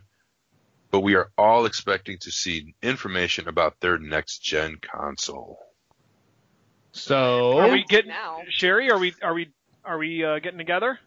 [0.95, 5.59] but we are all expecting to see information about their next gen console.
[6.93, 8.43] So Are we getting Now.
[8.47, 8.89] Sherry?
[8.89, 9.49] Are we are we
[9.83, 10.97] are we uh, getting together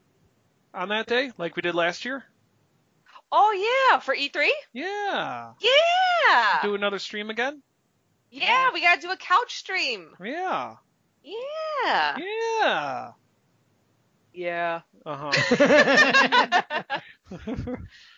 [0.74, 2.22] on that day like we did last year?
[3.32, 4.50] Oh yeah, for E3.
[4.74, 5.52] Yeah.
[5.58, 6.58] Yeah.
[6.62, 7.62] Do another stream again?
[8.30, 10.10] Yeah, we gotta do a couch stream.
[10.22, 10.74] Yeah.
[11.22, 12.18] Yeah.
[12.18, 13.08] Yeah.
[14.34, 14.80] Yeah.
[15.06, 17.00] Uh huh.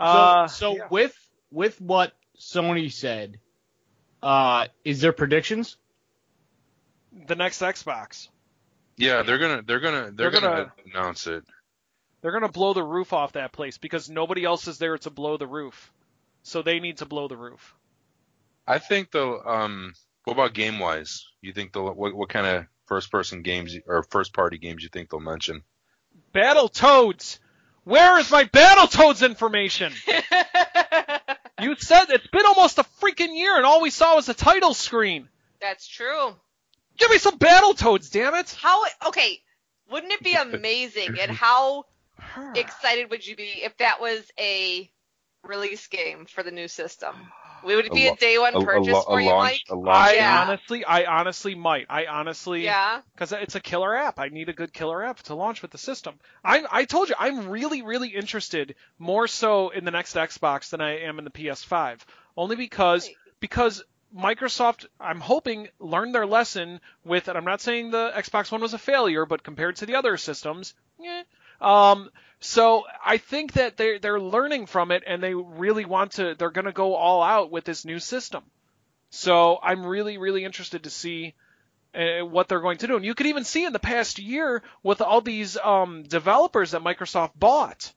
[0.00, 0.86] so, uh, so yeah.
[0.90, 1.16] with
[1.50, 3.38] with what Sony said,
[4.22, 5.76] uh, is there predictions?
[7.26, 8.28] the next Xbox.
[8.96, 11.44] Yeah, they're gonna they're gonna they're, They're gonna, gonna- announce it.
[12.20, 15.36] They're gonna blow the roof off that place because nobody else is there to blow
[15.36, 15.92] the roof.
[16.42, 17.74] So they need to blow the roof.
[18.66, 19.40] I think though.
[19.40, 21.26] Um, what about game wise?
[21.40, 24.90] You think they'll what, what kind of first person games or first party games you
[24.90, 25.62] think they'll mention?
[26.32, 27.40] Battle Toads.
[27.84, 29.92] Where is my Battle Toads information?
[31.60, 34.72] You said it's been almost a freaking year and all we saw was the title
[34.72, 35.28] screen.
[35.60, 36.34] That's true.
[36.96, 38.56] Give me some Battle Toads, damn it.
[38.60, 38.82] How?
[39.06, 39.40] Okay.
[39.90, 41.18] Wouldn't it be amazing?
[41.20, 41.84] And how
[42.54, 44.90] excited would you be if that was a
[45.42, 47.14] release game for the new system?
[47.64, 49.62] Would it be A a, day one A, a, purchase lo- for a you, Mike?
[49.70, 50.14] a I launch.
[50.16, 50.40] Yeah.
[50.42, 51.86] honestly, I honestly might.
[51.88, 53.00] I honestly, Yeah.
[53.14, 54.18] because it's a killer app.
[54.20, 56.14] I need a good killer app to launch with the system.
[56.44, 60.80] I I told you I'm really really interested more so in the next Xbox than
[60.80, 61.98] I am in the PS5.
[62.36, 63.16] Only because Right.
[63.40, 63.82] because
[64.16, 68.74] Microsoft, I'm hoping, learned their lesson with, and I'm not saying the Xbox One was
[68.74, 71.22] a failure, but compared to the other systems, eh.
[71.60, 72.10] Um,
[72.40, 76.34] so I think that they're they're learning from it, and they really want to.
[76.34, 78.44] They're going to go all out with this new system.
[79.10, 81.34] So I'm really really interested to see
[81.94, 82.96] uh, what they're going to do.
[82.96, 86.82] And you could even see in the past year with all these um, developers that
[86.82, 87.92] Microsoft bought.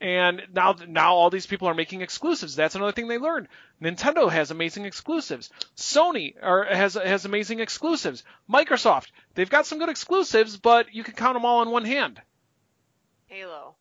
[0.00, 2.54] And now, now all these people are making exclusives.
[2.54, 3.48] That's another thing they learned.
[3.80, 5.50] Nintendo has amazing exclusives.
[5.76, 8.22] Sony are, has has amazing exclusives.
[8.50, 12.20] Microsoft, they've got some good exclusives, but you can count them all on one hand.
[13.26, 13.74] Halo.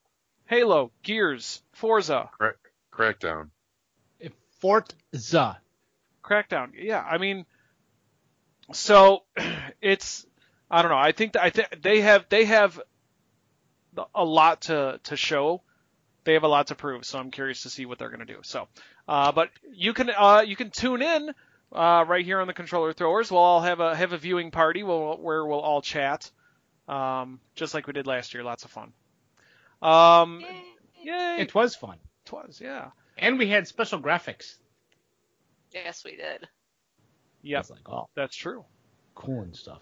[0.47, 2.29] Halo, Gears, Forza,
[2.91, 3.49] Crackdown.
[4.59, 5.59] Forza.
[6.23, 6.71] Crackdown.
[6.75, 7.45] Yeah, I mean,
[8.73, 9.23] so
[9.81, 10.25] it's
[10.69, 10.97] I don't know.
[10.97, 12.79] I think that I think they have they have
[14.13, 15.61] a lot to to show.
[16.23, 17.05] They have a lot to prove.
[17.05, 18.39] So I'm curious to see what they're going to do.
[18.41, 18.67] So,
[19.07, 21.29] uh, but you can uh, you can tune in
[21.71, 23.31] uh, right here on the controller throwers.
[23.31, 24.83] We'll all have a have a viewing party.
[24.83, 26.29] We'll, where we'll all chat,
[26.87, 28.43] um, just like we did last year.
[28.43, 28.93] Lots of fun.
[29.81, 30.43] Um,
[31.03, 31.37] yay!
[31.39, 32.89] It was fun, It was, yeah.
[33.17, 34.55] and we had special graphics.
[35.73, 36.43] Yes, we did.
[36.43, 36.47] I
[37.43, 38.65] Yep, was like, oh, that's true.
[39.13, 39.81] cool and stuff.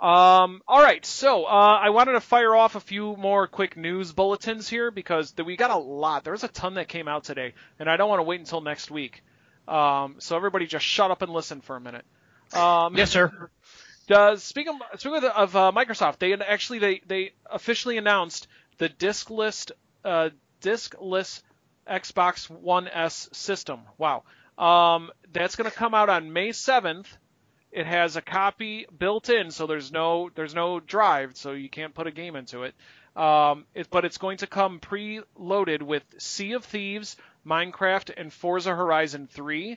[0.00, 1.48] Um, all right, so uh,
[1.82, 5.70] I wanted to fire off a few more quick news bulletins here because we got
[5.70, 6.24] a lot.
[6.24, 8.60] There was a ton that came out today, and I don't want to wait until
[8.62, 9.22] next week.
[9.68, 12.04] Um, so everybody just shut up and listen for a minute.
[12.54, 13.50] Um, Yes, sir.
[14.08, 18.48] Does speaking of, speaking of, the- of uh, Microsoft, they actually they they officially announced
[18.80, 19.70] the diskless
[20.06, 20.30] uh,
[20.62, 21.42] diskless
[21.86, 23.80] Xbox One S system.
[23.98, 24.24] Wow,
[24.56, 27.06] um, that's going to come out on May 7th.
[27.70, 31.94] It has a copy built in, so there's no there's no drive, so you can't
[31.94, 32.74] put a game into it.
[33.14, 37.16] Um, it but it's going to come preloaded with Sea of Thieves,
[37.46, 39.76] Minecraft, and Forza Horizon 3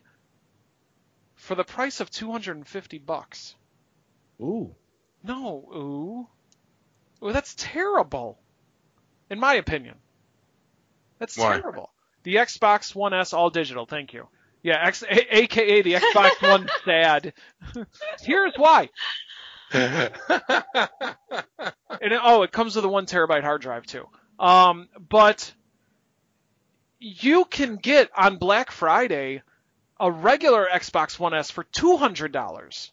[1.36, 3.54] for the price of 250 bucks.
[4.42, 4.74] Ooh.
[5.24, 7.28] No, ooh.
[7.28, 8.40] Ooh, that's terrible.
[9.34, 9.96] In my opinion.
[11.18, 11.60] That's Why?
[11.60, 11.90] terrible.
[12.22, 14.28] The Xbox One S all digital, thank you.
[14.62, 17.34] Yeah, X, a- aka the Xbox One sad.
[18.22, 18.90] Here's why.
[19.74, 20.12] And
[22.12, 24.08] it, oh, it comes with a one terabyte hard drive too.
[24.38, 25.52] Um, but
[27.00, 29.42] you can get on Black Friday
[30.00, 32.92] a regular Xbox One S for two hundred dollars.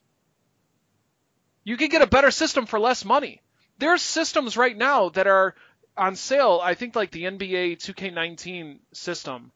[1.64, 3.42] You can get a better system for less money.
[3.78, 5.54] There's systems right now that are
[6.00, 6.60] on sale.
[6.62, 9.52] I think like the NBA 2K19 system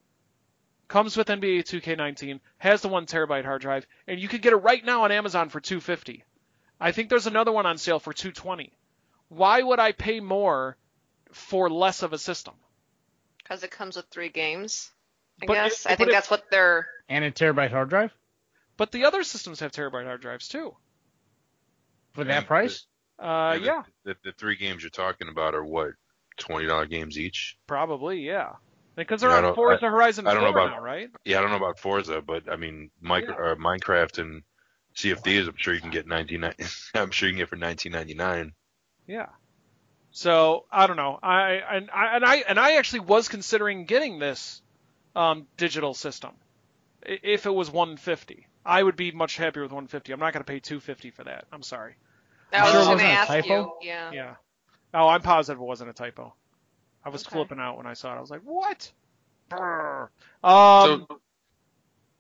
[0.89, 4.57] comes with NBA 2K19, has the one terabyte hard drive, and you can get it
[4.57, 6.23] right now on Amazon for 250.
[6.79, 8.71] I think there's another one on sale for 220.
[9.29, 10.77] Why would I pay more
[11.33, 12.55] for less of a system?
[13.39, 14.91] Because it comes with three games.
[15.43, 15.87] I But guess.
[15.87, 16.87] it- I think it- that's what they're.
[17.09, 18.13] And a terabyte hard drive
[18.77, 20.77] But the other systems have terabyte hard drives too.
[22.13, 22.87] for that price.
[23.19, 25.93] Uh, the- yeah, The, the three games you're talking about are what
[26.37, 27.57] twenty dollar games each.
[27.66, 28.53] probably, yeah.
[28.97, 31.11] Because they're Yeah, on don't- Forza Horizon I don't 4 know about- now, right?
[31.25, 34.42] Yeah, I don't know about Forza, but I mean, micro, uh, Minecraft and
[34.94, 36.44] Sea of Thieves, I'm sure you can get 19.
[36.94, 38.53] I'm sure you can get for 19.99.
[39.09, 39.27] Yeah.
[40.12, 41.18] So I don't know.
[41.23, 44.62] I and I and I and I actually was considering getting this
[45.16, 46.31] um, digital system.
[47.03, 50.12] If it was 150, I would be much happier with 150.
[50.12, 51.47] I'm not going to pay 250 for that.
[51.53, 51.97] I'm sorry.
[52.53, 53.42] I was Sure going to wasn't a you.
[53.42, 53.79] typo?
[53.83, 54.11] Yeah.
[54.12, 54.35] Yeah.
[54.95, 56.33] Oh, I'm positive it wasn't a typo.
[57.05, 57.35] I was Okay.
[57.37, 58.17] flipping out when I saw it.
[58.17, 58.93] I was like, "What?"
[59.49, 60.11] Brr.
[60.43, 61.21] Um, so,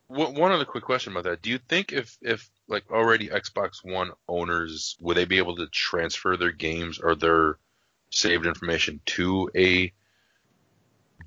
[0.08, 3.84] one one other quick question about that: Do you think if if like already Xbox
[3.84, 7.58] One owners would they be able to transfer their games or their
[8.10, 9.92] saved information to a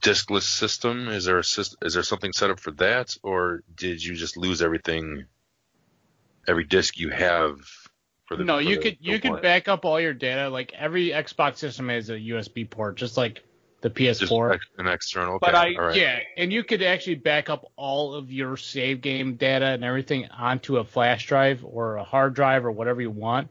[0.02, 1.08] diskless system?
[1.08, 4.38] Is there a system, is there something set up for that, or did you just
[4.38, 5.26] lose everything,
[6.48, 7.87] every disk you have for
[8.36, 8.44] the?
[8.44, 10.50] No, for you the- could the you could back up all your data.
[10.50, 13.44] Like every Xbox system has a USB port, just like
[13.82, 14.56] the PS4.
[14.56, 15.38] ex- an external.
[15.40, 15.96] But okay, I- all right.
[15.96, 20.28] Yeah, and you could actually back up all of your save game data and everything
[20.30, 23.50] onto a flash drive or a hard drive or whatever you want,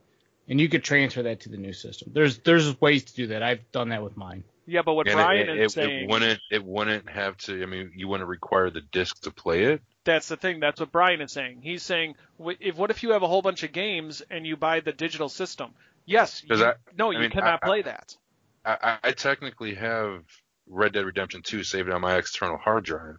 [0.49, 2.11] and you could transfer that to the new system.
[2.12, 3.43] There's there's ways to do that.
[3.43, 4.43] I've done that with mine.
[4.67, 7.62] yeah, but what And Brian it, is it, saying it wouldn't it wouldn't have to.
[7.62, 9.81] I mean, you wouldn't require the disc to play it.
[10.07, 10.61] That's the thing.
[10.61, 11.61] That's what Brian is saying.
[11.62, 12.14] He's saying,
[12.61, 15.29] if what if you have a whole bunch of games and you buy the digital
[15.29, 15.73] system?
[16.07, 16.42] Yes.
[16.49, 18.16] you- I- no, I you mean, cannot I- play that.
[18.64, 20.25] I technically have
[20.69, 23.19] Red Dead Redemption 2 saved on my external hard drive,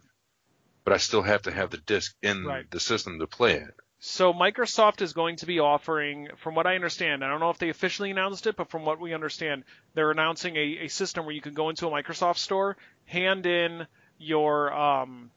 [0.84, 2.70] but I still have to have the disc in Right.
[2.70, 3.74] the system to play it.
[4.00, 7.58] So Microsoft is going to be offering, from what I understand, I don't know if
[7.58, 11.34] they officially announced it, but from what we understand, they're announcing a, a system where
[11.34, 13.86] you can go into a Microsoft store, hand in
[14.18, 15.30] your um,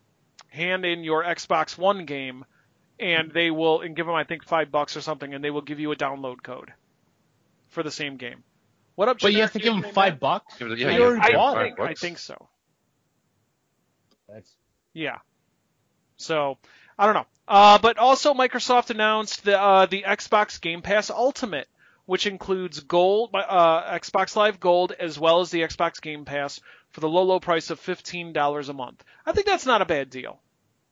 [0.52, 2.46] hand in your Xbox One game,
[3.00, 5.62] and they will and give them I think five bucks or something, and they will
[5.62, 6.72] give you a download code
[7.70, 8.44] for the same game.
[8.96, 9.18] What up?
[9.20, 10.20] But you have to give them five Man?
[10.20, 10.56] bucks.
[10.60, 11.74] Yeah, I you already bought pay it.
[11.74, 12.50] I think, I think so.
[14.30, 14.52] That's
[14.94, 15.20] Yeah.
[16.18, 16.58] So
[17.00, 17.26] I don't know.
[17.48, 21.68] Uh, but also Microsoft announced the uh, the Xbox Game Pass Ultimate,
[22.06, 26.62] which includes Gold, uh, Xbox Live Gold, as well as the Xbox Game Pass
[26.92, 29.04] for the low low price of fifteen dollars a month.
[29.26, 30.40] I think that's not a bad deal.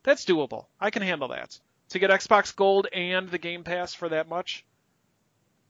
[0.04, 0.66] That's doable.
[0.80, 1.60] I can handle that.
[1.90, 4.64] To get Xbox Gold and the Game Pass for that much,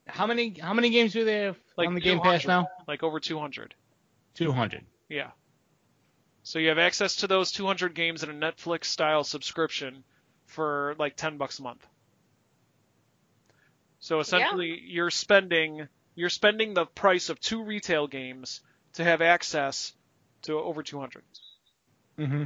[0.06, 2.68] how many how many games do they have like on the Game Pass now?
[2.86, 3.74] like over two hundred.
[4.34, 4.84] Two hundred.
[5.08, 5.30] Yeah.
[6.42, 10.04] So you have access to those 200 games in a Netflix style subscription
[10.46, 11.86] for like 10 bucks a month.
[14.00, 18.62] So essentially you're spending you're spending the price of two retail games
[18.94, 19.92] to have access
[20.42, 21.22] to over 200.
[22.18, 22.44] Mm-hmm.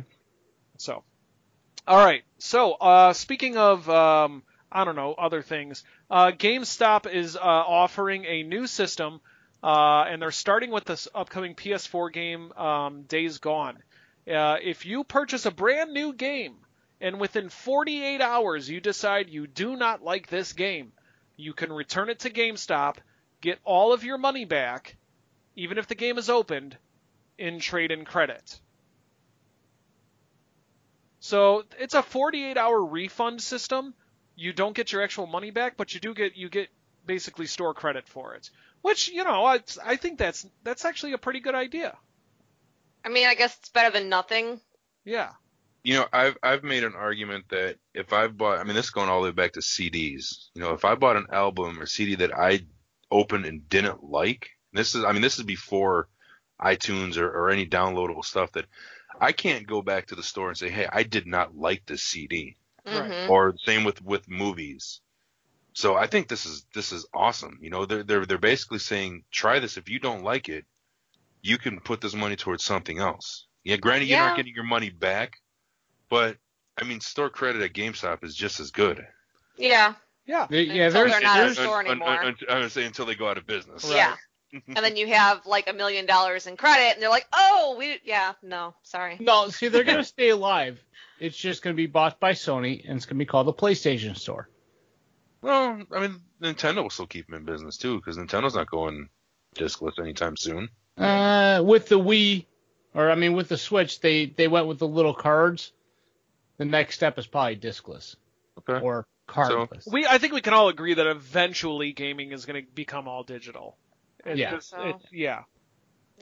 [0.79, 1.03] So
[1.87, 2.23] all right.
[2.39, 8.25] So uh, speaking of um, I don't know other things, uh, GameStop is uh, offering
[8.25, 9.21] a new system
[9.65, 13.79] uh, and they're starting with this upcoming PS4 game, um, Days Gone.
[14.31, 16.57] Uh, if you purchase a brand new game
[17.01, 20.93] and within 48 hours you decide you do not like this game,
[21.37, 22.97] you can return it to GameStop,
[23.41, 24.97] get all of your money back,
[25.57, 26.77] even if the game is opened,
[27.39, 28.61] in trade and credit.
[31.21, 33.95] So it's a 48 hour refund system.
[34.37, 36.69] You don't get your actual money back, but you do get you get
[37.07, 38.51] basically store credit for it.
[38.83, 41.97] Which you know, I, I think that's that's actually a pretty good idea.
[43.05, 44.61] I mean, I guess it's better than nothing.
[45.05, 45.31] Yeah.
[45.83, 48.91] You know, I've I've made an argument that if I've bought, I mean, this is
[48.91, 50.49] going all the way back to CDs.
[50.55, 52.67] You know, if I bought an album or CD that I
[53.11, 56.09] opened and didn't like, this is, I mean, this is before
[56.61, 58.67] iTunes or, or any downloadable stuff that
[59.21, 62.03] I can't go back to the store and say, hey, I did not like this
[62.03, 62.57] CD.
[62.87, 63.11] Right.
[63.11, 63.29] Mhm.
[63.31, 65.01] Or same with with movies.
[65.73, 67.59] So I think this is this is awesome.
[67.63, 69.77] You know, they're they're they're basically saying, try this.
[69.77, 70.65] If you don't like it,
[71.43, 73.47] you can put this money towards something else.
[73.65, 74.27] Yeah, granted, you're Yeah.
[74.29, 75.39] not getting your money back,
[76.11, 76.37] but
[76.77, 79.07] I mean, store credit at GameStop is just as good.
[79.57, 79.95] Yeah.
[80.27, 80.47] Yeah.
[80.51, 82.25] There- yeah, Until there's, they're not a there's store Un- un- anymore.
[82.25, 83.89] un- I would say until they go out of business.
[83.91, 84.15] Yeah.
[84.67, 87.99] And then you have like a million dollars in credit, and they're like, "Oh, we
[88.05, 89.49] yeah, no, sorry." no.
[89.49, 90.81] See, they're gonna stay alive.
[91.21, 94.49] It's just gonna be bought by Sony, and it's gonna be called the PlayStation Store.
[95.43, 99.09] Well, I mean, Nintendo will still keep them in business too, because Nintendo's not going
[99.55, 100.69] discless anytime soon.
[100.97, 102.47] Uh, with the Wii,
[102.95, 105.73] or I mean with the Switch, they they went with the little cards.
[106.57, 108.15] The next step is probably discless
[108.59, 108.81] Okay.
[108.85, 109.91] or cardless.
[109.91, 113.23] We I think we can all agree that eventually gaming is going to become all
[113.25, 113.77] digital.
[114.27, 114.51] It's Yeah.
[114.53, 115.43] just- So- it's- yeah.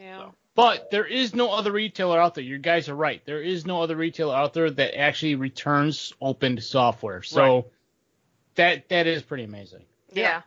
[0.01, 0.19] Yeah.
[0.19, 0.35] So.
[0.55, 2.45] But there is no other retailer out there.
[2.45, 3.25] You guys are right.
[3.25, 7.23] There is no other retailer out there that actually returns opened software.
[7.23, 7.71] So
[8.57, 9.85] that that is pretty amazing.
[10.13, 10.43] Yeah.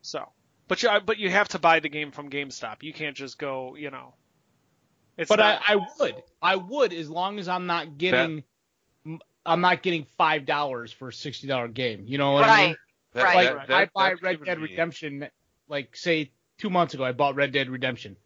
[0.00, 0.26] So,
[0.68, 2.82] but you but you have to buy the game from GameStop.
[2.82, 4.14] You can't just go, you know.
[5.18, 8.42] It's but not, I, I would, I would, as long as I'm not getting,
[9.44, 12.04] I'm not getting five dollars for a sixty dollar game.
[12.06, 12.66] You know what I mean?
[12.68, 12.76] Right.
[13.12, 13.54] That- Right.
[13.56, 15.28] Like that- I buy Red Dead Redemption,
[15.68, 18.16] like say two months ago, I bought Red Dead Redemption.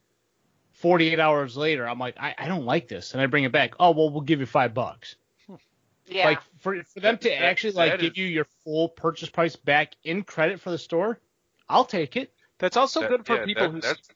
[0.73, 3.75] Forty-eight hours later, I'm like, I, I don't like this, and I bring it back.
[3.81, 5.17] Oh well, we'll give you five bucks.
[6.09, 6.27] Yeah.
[6.27, 9.29] Like for for them to that- actually like that give is- you your full purchase
[9.31, 11.19] price back in credit for the store,
[11.69, 12.33] I'll take it.
[12.59, 14.09] that's also that- good for yeah, people that- who that's-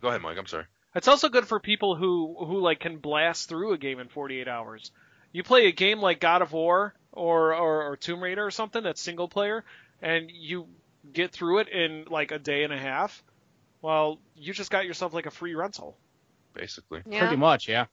[0.00, 0.36] Go ahead, Mike.
[0.38, 0.64] I'm sorry.
[0.94, 4.46] It's also good for people who who like can blast through a game in 48
[4.46, 4.90] hours.
[5.32, 8.82] You play a game like God of War or or, or Tomb Raider or something
[8.82, 9.64] that's single player,
[10.02, 10.68] and you
[11.10, 13.22] get through it in like a day and a half.
[13.80, 15.96] Well, you just got yourself like a free rental.
[16.54, 17.02] Basically.
[17.06, 17.20] yeah.
[17.20, 17.86] Pretty much, yeah.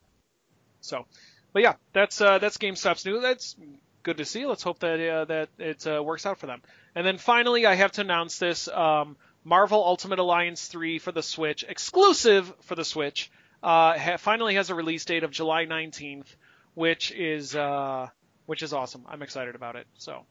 [0.81, 1.05] So,
[1.53, 3.21] but yeah, that's uh, that's GameStop's new.
[3.21, 3.55] That's
[4.03, 4.45] good to see.
[4.45, 6.61] Let's hope that uh, that it uh, works out for them.
[6.95, 11.23] And then finally, I have to announce this: um, Marvel Ultimate Alliance 3 for the
[11.23, 13.31] Switch, exclusive for the Switch,
[13.63, 16.27] uh, ha- finally has a release date of July 19th,
[16.75, 18.07] which is uh,
[18.45, 19.05] which is awesome.
[19.09, 19.87] I'm excited about it.
[19.97, 20.25] So.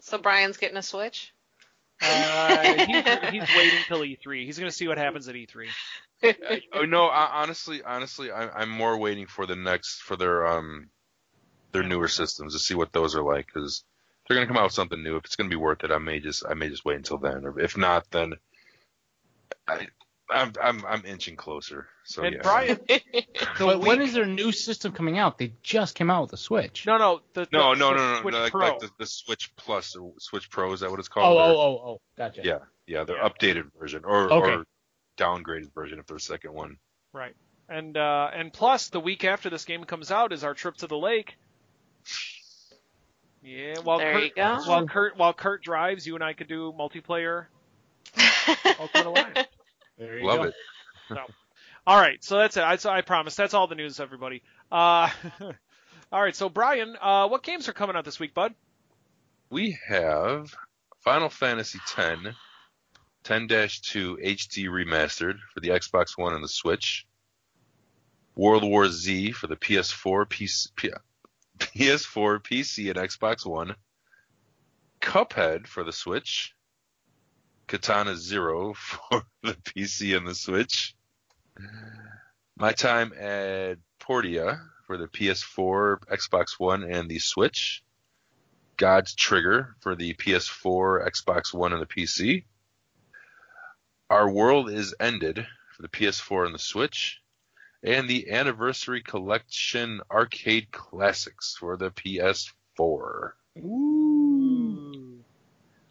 [0.00, 1.33] So Brian's getting a Switch.
[2.04, 4.44] Uh, he's, he's waiting till E3.
[4.44, 5.68] He's gonna see what happens at E E3.
[6.72, 10.88] oh no, I, honestly, honestly, I, I'm more waiting for the next for their um
[11.72, 13.84] their newer systems to see what those are like because
[14.26, 15.16] they're gonna come out with something new.
[15.16, 17.44] If it's gonna be worth it, I may just I may just wait until then,
[17.44, 18.34] or if not, then
[19.66, 19.88] I
[20.30, 21.86] I'm I'm, I'm inching closer.
[22.04, 22.40] So and yeah.
[22.42, 23.02] Brian, the
[23.58, 25.38] But when week- is their new system coming out?
[25.38, 26.86] They just came out with the Switch.
[26.86, 28.60] no, no, the, No, the- no, the no, no, Switch no, like, Pro.
[28.68, 31.38] like the, the Switch Plus or Switch Pro is that what it's Oh, called?
[31.38, 32.40] oh, Or- oh, oh, gotcha.
[32.42, 33.28] Yeah, yeah, their Yeah.
[33.28, 34.50] updated version or Okay.
[34.54, 34.64] or
[35.18, 36.78] downgraded version if there's a second one.
[37.12, 37.34] Right.
[37.68, 40.86] And uh, and plus, the week after this game comes out is our trip to
[40.86, 41.36] the lake.
[43.42, 44.58] Yeah, while There Kurt, you go.
[44.66, 47.46] while Kurt while Kurt drives, you and I could do multiplayer
[48.80, 49.48] Ultimate Alliance.
[49.98, 50.44] There you Love go.
[50.44, 50.54] it.
[51.86, 52.62] All right, so that's it.
[52.62, 54.42] I, so I promise that's all the news, everybody.
[54.72, 55.10] Uh,
[56.12, 58.54] all right, so Brian, uh, what games are coming out this week, bud?
[59.50, 60.54] We have
[61.00, 62.20] Final Fantasy X,
[63.24, 67.06] 10-2 HD remastered for the Xbox One and the Switch.
[68.34, 70.90] World War Z for the PS4, PC, P-
[71.58, 73.76] PS4, PC, and Xbox One.
[75.00, 76.54] Cuphead for the Switch.
[77.66, 80.94] Katana Zero for the PC and the Switch.
[82.56, 87.82] My Time at Portia for the PS4, Xbox One, and the Switch.
[88.76, 92.44] God's Trigger for the PS4, Xbox One, and the PC.
[94.10, 97.20] Our World is Ended for the PS4 and the Switch.
[97.82, 103.32] And the Anniversary Collection Arcade Classics for the PS4.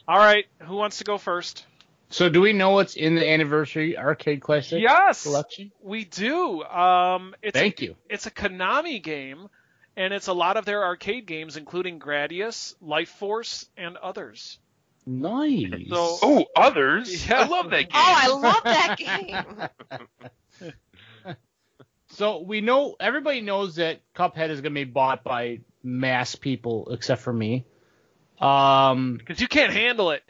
[0.08, 1.66] All right, who wants to go first?
[2.10, 5.72] So do we know what's in the anniversary arcade classic Yes, collection?
[5.82, 6.62] we do.
[6.64, 7.95] Um, it's Thank you.
[8.10, 9.47] it's a Konami game,
[9.95, 14.60] and it's a lot of their arcade games, including Gradius, Life Force, and others.
[15.06, 15.72] Nice.
[15.89, 17.28] So- Oh, others?
[17.28, 17.41] Yeah.
[17.41, 17.89] I love that game.
[17.93, 19.70] Oh, I love that
[20.60, 20.74] game.
[22.10, 26.89] So we know everybody knows that Cuphead is going to be bought by mass people
[26.91, 27.66] except for me.
[28.40, 30.24] Um, Because you can't handle it.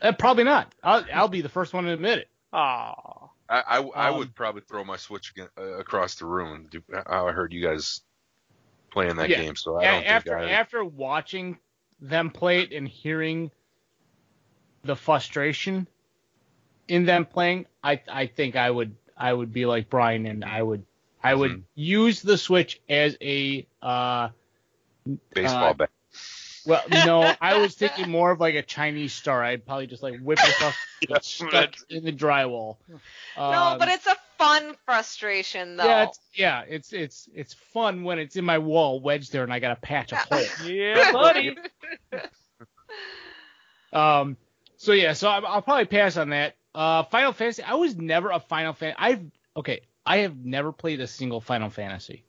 [0.00, 0.72] uh, probably not.
[0.82, 2.28] I'll, I'll be the first one to admit it.
[2.52, 3.28] Aw.
[3.48, 6.52] I, I, I Um, would probably throw my Switch again, uh, across the room.
[6.54, 8.00] and do- I heard you guys
[8.90, 9.42] playing that Yeah.
[9.42, 10.52] game, so I A- don't after think I.
[10.52, 11.58] after watching
[12.00, 13.50] them play it and hearing
[14.84, 15.86] the frustration
[16.88, 20.62] in them playing, I I think I would I would be like Brian and I
[20.62, 20.84] would
[21.22, 21.62] I would Mhm.
[21.74, 24.30] use the Switch as a uh
[25.34, 25.90] baseball uh, bat.
[26.66, 29.42] Well no I was thinking more of like a Chinese star.
[29.42, 32.76] I'd probably just like whip it across get stuck in the drywall.
[32.88, 35.84] no, Um, but it's a fun frustration though.
[35.84, 39.52] Yeah, it's yeah, it's it's it's fun when it's in my wall wedged there and
[39.52, 40.44] I got to patch a hole.
[40.66, 41.56] Yeah, buddy.
[43.92, 44.36] Um,
[44.76, 46.56] so yeah, so I'll, I'll probably pass on that.
[46.74, 47.62] Uh, Final Fantasy.
[47.62, 48.94] I was never a Final Fan.
[48.96, 49.20] I've
[49.56, 49.82] okay.
[50.04, 52.24] I have never played a single Final Fantasy.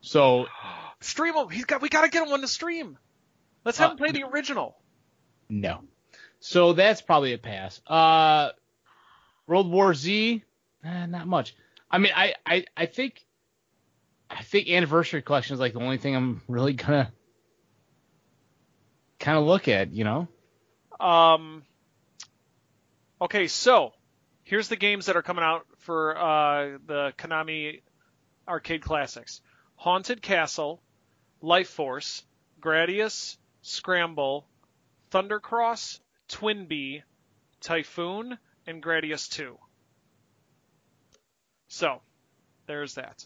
[0.00, 0.46] So
[1.00, 1.48] stream him.
[1.50, 1.82] He's got.
[1.82, 2.96] We gotta get him on the stream.
[3.64, 4.76] Let's have Uh, him play the original.
[5.48, 5.82] no.
[6.40, 7.80] So that's probably a pass.
[7.86, 8.50] Uh,
[9.48, 10.44] World War Z.
[10.84, 11.56] Eh, not much.
[11.90, 13.24] I mean, I, I I think
[14.30, 17.12] I think Anniversary Collection is like the only thing I'm really gonna
[19.18, 19.92] kind of look at.
[19.92, 20.28] You know.
[21.00, 21.64] Um.
[23.20, 23.92] Okay, so
[24.44, 27.82] here's the games that are coming out for uh, the Konami
[28.46, 29.40] arcade classics:
[29.74, 30.80] Haunted Castle,
[31.42, 32.22] Life Force,
[32.60, 33.36] Gradius,
[33.68, 34.46] Scramble,
[35.10, 37.02] Thundercross, Twin Bee,
[37.60, 39.58] Typhoon, and Gradius 2.
[41.68, 42.00] So,
[42.66, 43.24] there's that.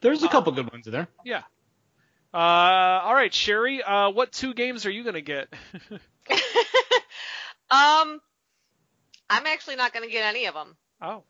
[0.00, 1.08] There's a couple good ones in there.
[1.24, 1.42] Yeah.
[2.32, 3.82] Uh, all right, Sherry.
[3.82, 5.48] Uh, what two games are you gonna get?
[7.70, 8.20] um,
[9.30, 10.76] I'm actually not going to get any of them.
[11.02, 11.24] oh.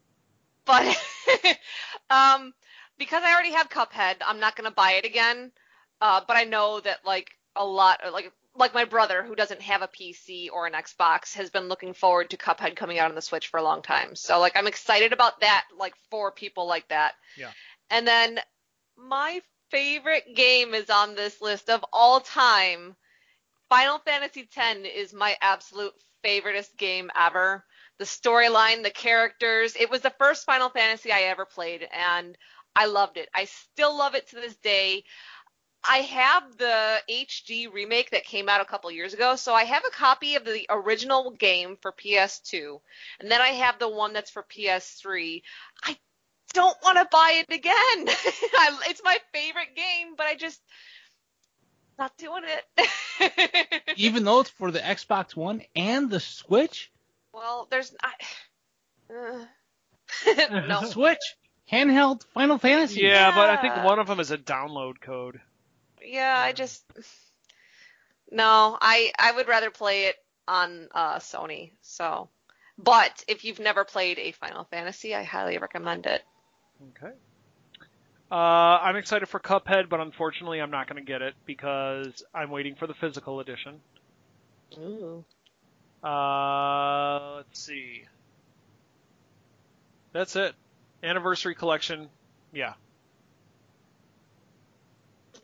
[0.65, 0.85] but
[2.11, 2.55] um,
[2.99, 5.51] because I already have Cuphead, I'm not gonna buy it again.
[6.01, 9.83] Uh, but I know that like a lot, like like my brother who doesn't have
[9.83, 13.23] a PC or an Xbox has been looking forward to Cuphead coming out on the
[13.23, 14.17] Switch for a long time.
[14.17, 17.15] So like I'm excited about that, like for people like that.
[17.37, 17.51] Yeah.
[17.91, 18.41] And then
[18.97, 19.41] my
[19.71, 22.97] favorite game is on this list of all time.
[23.69, 25.93] Final Fantasy X is my absolute
[26.25, 27.65] favoriteest game ever
[27.99, 29.77] the storyline, the characters.
[29.79, 32.37] It was the first Final Fantasy I ever played, and
[32.75, 33.29] I loved it.
[33.35, 35.05] I still love it to this day.
[35.85, 39.85] I have the HD remake that came out a couple years ago, so I have
[39.87, 42.81] a copy of the original game for PS2,
[43.20, 45.43] and then I have the one that's for PS3.
[45.85, 45.97] I
[46.53, 48.14] don't want to buy it again.
[48.91, 50.61] It's my favorite game, but I just
[51.99, 53.83] not doing it.
[53.97, 56.91] Even though it's for the Xbox One and the Switch.
[57.33, 58.12] well, there's I,
[59.14, 59.45] uh,
[60.68, 60.85] no.
[60.85, 61.18] Switch
[61.70, 63.01] handheld Final Fantasy.
[63.01, 65.41] Yeah, but I think one of them is a download code.
[66.05, 66.85] Yeah, I just
[68.31, 68.79] no.
[68.81, 71.73] I I would rather play it on uh, Sony.
[71.83, 72.29] So,
[72.79, 76.23] but if you've never played a Final Fantasy, I highly recommend it.
[76.97, 77.13] Okay.
[78.31, 82.51] Uh, I'm excited for Cuphead, but unfortunately, I'm not going to get it because I'm
[82.51, 83.81] waiting for the physical edition.
[84.77, 85.25] Ooh.
[86.07, 88.05] Uh, let's see.
[90.13, 90.55] That's it.
[91.03, 92.09] Anniversary collection.
[92.53, 92.75] Yeah.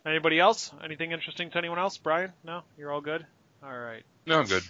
[0.07, 0.71] Anybody else?
[0.85, 1.97] Anything interesting to anyone else?
[1.97, 2.33] Brian?
[2.45, 2.63] No?
[2.77, 3.25] You're all good?
[3.63, 4.03] All right.
[4.27, 4.63] No, I'm good.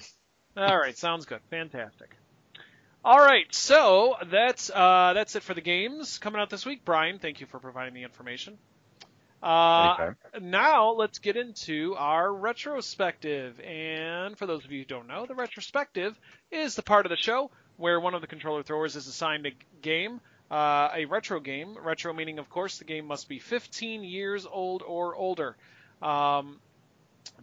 [0.57, 1.41] All right, sounds good.
[1.51, 2.17] Fantastic.
[3.05, 6.85] All right, so that's uh, that's it for the games coming out this week.
[6.85, 8.57] Brian, thank you for providing the information.
[9.43, 13.61] Uh, now let's get into our retrospective.
[13.61, 16.19] And for those of you who don't know, the retrospective
[16.51, 19.51] is the part of the show where one of the controller throwers is assigned a
[19.83, 20.21] game,
[20.51, 21.77] uh, a retro game.
[21.83, 25.57] Retro meaning, of course, the game must be 15 years old or older.
[26.03, 26.61] Um,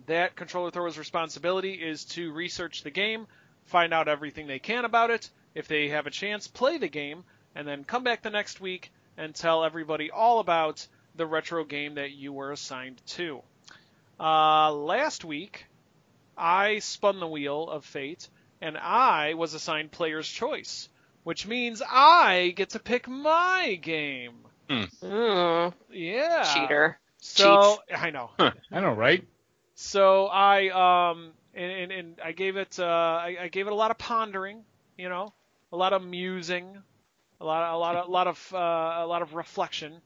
[0.06, 3.28] that controller thrower's responsibility is to research the game,
[3.66, 5.30] find out everything they can about it.
[5.54, 7.24] If they have a chance, play the game,
[7.56, 11.96] and then come back the next week and tell everybody all about the retro game
[11.96, 13.42] that you were assigned to.
[14.20, 15.66] Uh, last week,
[16.38, 18.30] I spun the wheel of fate,
[18.62, 20.88] and I was assigned player's choice,
[21.24, 24.46] which means I get to pick my game.
[25.04, 26.44] Mm, Yeah.
[26.54, 27.00] cheater.
[27.20, 28.32] So I know.
[28.40, 29.24] I know, right?
[29.76, 30.70] So I
[31.12, 33.98] um and, and, and I gave it uh I, I gave it a lot of
[33.98, 34.64] pondering,
[34.98, 35.34] you know,
[35.72, 36.78] a lot of musing,
[37.40, 40.02] a lot a lot of a lot of uh, a lot of reflection,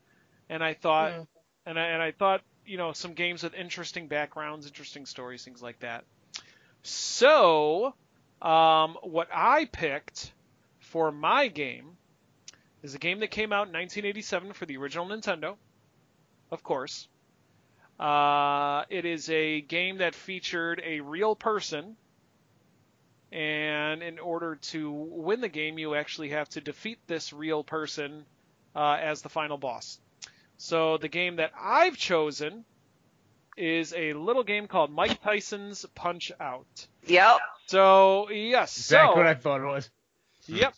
[0.49, 1.27] and I thought Mm.
[1.65, 5.61] and I and I thought you know some games with interesting backgrounds, interesting stories, things
[5.61, 6.05] like that.
[6.83, 7.93] So
[8.41, 10.31] um what I picked
[10.95, 11.97] for my game
[12.81, 15.57] is a game that came out in 1987 for the original Nintendo,
[16.51, 17.09] of course.
[17.99, 21.97] Uh, it is a game that featured a real person,
[23.29, 28.23] and in order to win the game, you actually have to defeat this real person
[28.73, 29.99] uh, as the final boss.
[30.55, 32.63] So the game that I've chosen
[33.57, 36.87] is a little game called Mike Tyson's Punch Out.
[37.05, 37.39] Yep.
[37.65, 39.89] So yes, Exactly so what I thought it was.
[40.47, 40.73] Yep.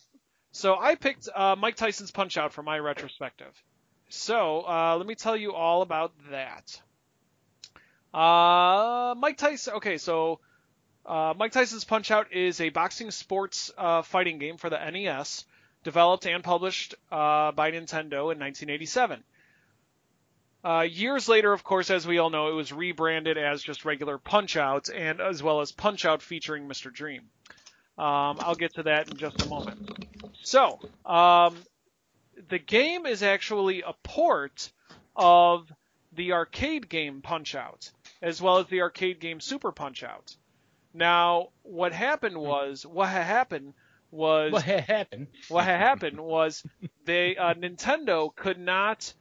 [0.58, 3.54] So I picked uh, Mike Tyson's Punch Out for my retrospective.
[4.10, 6.82] So uh, let me tell you all about that.
[8.12, 9.76] Uh, Mike Tyson.
[9.76, 10.40] Okay, so
[11.06, 15.46] uh, Mike Tyson's Punch Out is a boxing sports uh, fighting game for the NES,
[15.84, 19.24] developed and published uh, by Nintendo in 1987.
[20.64, 24.18] Uh, years later, of course, as we all know, it was rebranded as just regular
[24.18, 26.92] Punch Out, and as well as Punch Out featuring Mr.
[26.92, 27.30] Dream.
[27.96, 30.17] Um, I'll get to that in just a moment.
[30.44, 31.58] So, um,
[32.50, 34.72] the game is actually a port
[35.16, 35.72] of
[36.14, 40.36] the arcade game Punch Out, as well as the arcade game Super Punch Out.
[40.94, 43.74] Now, what happened was, what had happened
[44.10, 45.28] was, What had happened?
[45.50, 46.64] what had happened was
[47.06, 49.14] they uh, Nintendo could not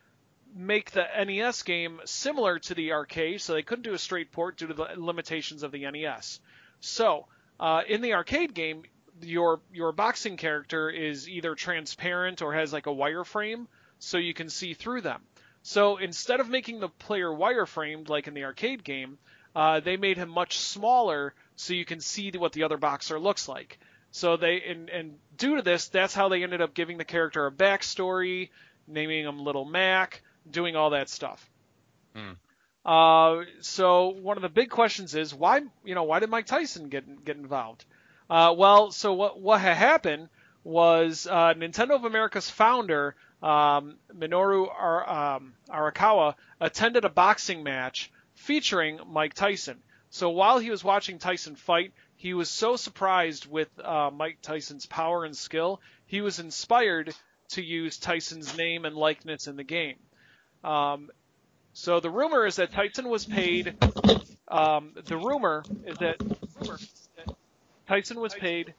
[0.55, 4.57] make the NES game similar to the arcade, so they couldn't do a straight port
[4.57, 6.41] due to the limitations of the NES.
[6.81, 7.27] So
[7.61, 8.85] uh, in the arcade game,
[9.23, 13.67] your your boxing character is either transparent or has like a wireframe,
[13.99, 15.23] so you can see through them.
[15.63, 19.19] So instead of making the player wireframed like in the arcade game,
[19.55, 23.49] uh, they made him much smaller so you can see what the other boxer looks
[23.49, 23.79] like.
[24.13, 27.47] So they and, and due to this, that's how they ended up giving the character
[27.47, 28.51] a backstory,
[28.87, 31.51] naming him Little Mac, doing all that stuff.
[32.15, 32.33] Hmm.
[32.85, 36.89] Uh, so one of the big questions is why you know why did Mike Tyson
[36.89, 37.85] get get involved?
[38.29, 40.29] Uh, well, so what what had happened
[40.65, 48.11] was uh, Nintendo of America's founder um, Minoru Ar- um, Arakawa attended a boxing match
[48.35, 49.79] featuring Mike Tyson.
[50.11, 54.87] So while he was watching Tyson fight, he was so surprised with uh, Mike Tyson's
[54.87, 57.15] power and skill, he was inspired
[57.51, 59.97] to use Tyson's name and likeness in the game.
[60.65, 61.11] Um,
[61.75, 63.75] so the rumor is that Tyson was paid.
[64.49, 66.17] Um, the rumor is that
[67.89, 68.75] Tyson was paid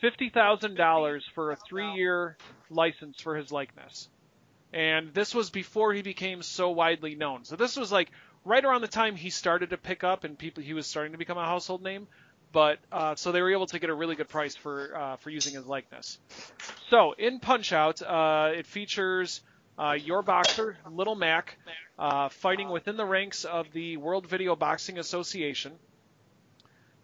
[0.00, 2.36] fifty thousand dollars for a three-year
[2.70, 4.08] license for his likeness,
[4.72, 7.44] and this was before he became so widely known.
[7.44, 8.10] So this was like
[8.44, 11.18] right around the time he started to pick up and people he was starting to
[11.18, 12.06] become a household name.
[12.52, 15.30] But uh, so they were able to get a really good price for uh, for
[15.30, 16.18] using his likeness.
[16.90, 19.42] So in Punch Out, uh, it features
[19.78, 21.58] uh, your boxer, Little Mac,
[21.98, 25.72] uh, fighting within the ranks of the World Video Boxing Association.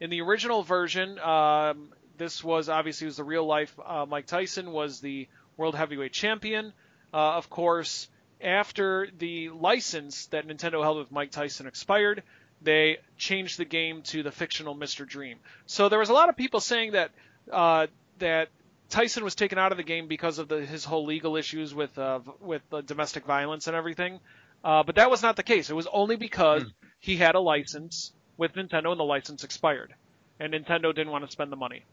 [0.03, 4.73] In the original version, um, this was obviously was the real life uh, Mike Tyson
[4.73, 6.73] was the world heavyweight champion.
[7.15, 8.09] Uh, of course,
[8.41, 12.25] after the license that Nintendo held with Mike Tyson expired,
[12.61, 15.07] they changed the game to the fictional Mr.
[15.07, 15.39] Dream.
[15.67, 17.13] So there was a lot of people saying that
[17.53, 17.87] uh,
[18.19, 18.49] that
[18.91, 21.97] Tyson was taken out of the game because of the, his whole legal issues with
[21.97, 24.19] uh, with uh, domestic violence and everything.
[24.65, 25.71] Uh, but that was not the case.
[25.71, 26.65] It was only because
[26.99, 29.95] he had a license with Nintendo and the license expired,
[30.41, 31.85] and Nintendo didn't want to spend the money.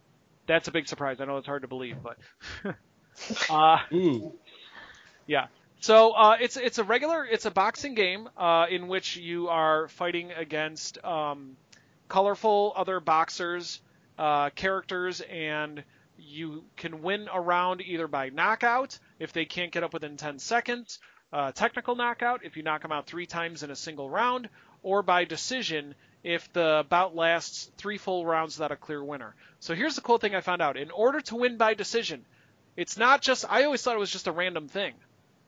[0.48, 1.22] That's a big surprise.
[1.22, 2.18] I know it's hard to believe, but
[3.50, 3.78] uh,
[5.28, 5.48] yeah.
[5.82, 9.88] So uh, it's it's a regular it's a boxing game uh, in which you are
[9.88, 11.56] fighting against um,
[12.10, 13.80] colorful other boxers,
[14.18, 15.84] uh, characters, and
[16.18, 20.40] you can win a round either by knockout if they can't get up within 10
[20.40, 21.00] seconds,
[21.32, 24.50] uh, technical knockout if you knock them out three times in a single round,
[24.84, 29.36] or by decision if the bout lasts three full rounds without a clear winner.
[29.60, 32.26] So here's the cool thing I found out: in order to win by decision,
[32.76, 34.94] it's not just I always thought it was just a random thing.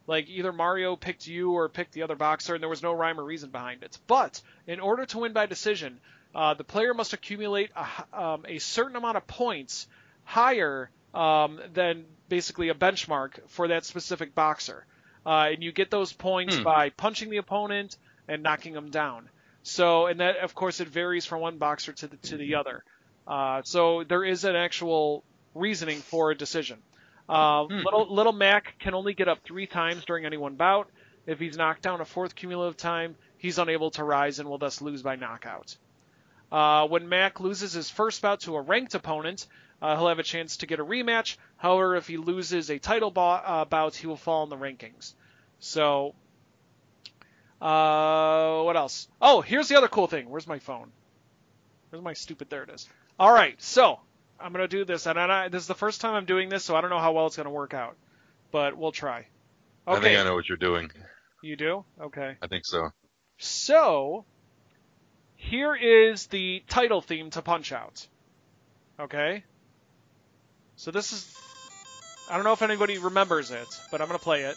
[0.07, 3.19] Like either Mario picked you or picked the other boxer, and there was no rhyme
[3.19, 3.97] or reason behind it.
[4.07, 5.99] But in order to win by decision,
[6.33, 9.87] uh, the player must accumulate a, um, a certain amount of points
[10.23, 14.85] higher um, than basically a benchmark for that specific boxer.
[15.25, 16.63] Uh, and you get those points Hmm.
[16.63, 17.95] by punching the opponent
[18.27, 19.29] and knocking them down.
[19.63, 22.83] So, and that of course it varies from one boxer to the to the other.
[23.27, 26.79] Uh, so there is an actual reasoning for a decision.
[27.29, 27.77] Uh, Hmm.
[27.85, 30.89] Little Little Mac can only get up three times during any one bout.
[31.27, 34.81] If he's knocked down a fourth cumulative time, he's unable to rise and will thus
[34.81, 35.77] lose by knockout.
[36.51, 39.47] Uh, when Mac loses his first bout to a ranked opponent,
[39.81, 41.37] uh, he'll have a chance to get a rematch.
[41.57, 45.13] However, if he loses a title bo- uh, bout, he will fall in the rankings.
[45.59, 46.15] So,
[47.61, 49.07] uh, what else?
[49.21, 50.29] Oh, here's the other cool thing.
[50.29, 50.91] Where's my phone?
[51.89, 52.49] Where's my stupid?
[52.49, 52.87] There it is.
[53.19, 53.99] All right, so
[54.39, 56.75] I'm gonna do this, and I, this is the first time I'm doing this, so
[56.75, 57.95] I don't know how well it's gonna work out,
[58.51, 59.27] but we'll try.
[59.87, 59.97] Okay.
[59.97, 60.91] I think I know what you're doing.
[61.41, 61.85] you do?
[61.99, 62.35] Okay.
[62.41, 62.89] I think so.
[63.37, 64.25] So,
[65.35, 68.07] here is the title theme to Punch Out.
[68.99, 69.43] Okay?
[70.75, 71.35] So this is.
[72.29, 74.55] I don't know if anybody remembers it, but I'm going to play it.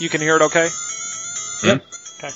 [0.00, 0.66] You can hear it okay?
[1.62, 1.84] Yep.
[2.18, 2.34] Okay.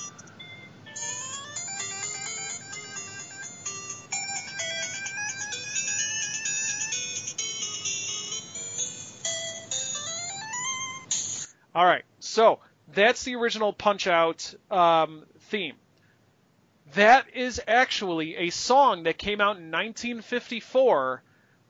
[11.74, 12.58] All right, so
[12.92, 15.76] that's the original Punch Out um, theme.
[16.92, 21.22] That is actually a song that came out in 1954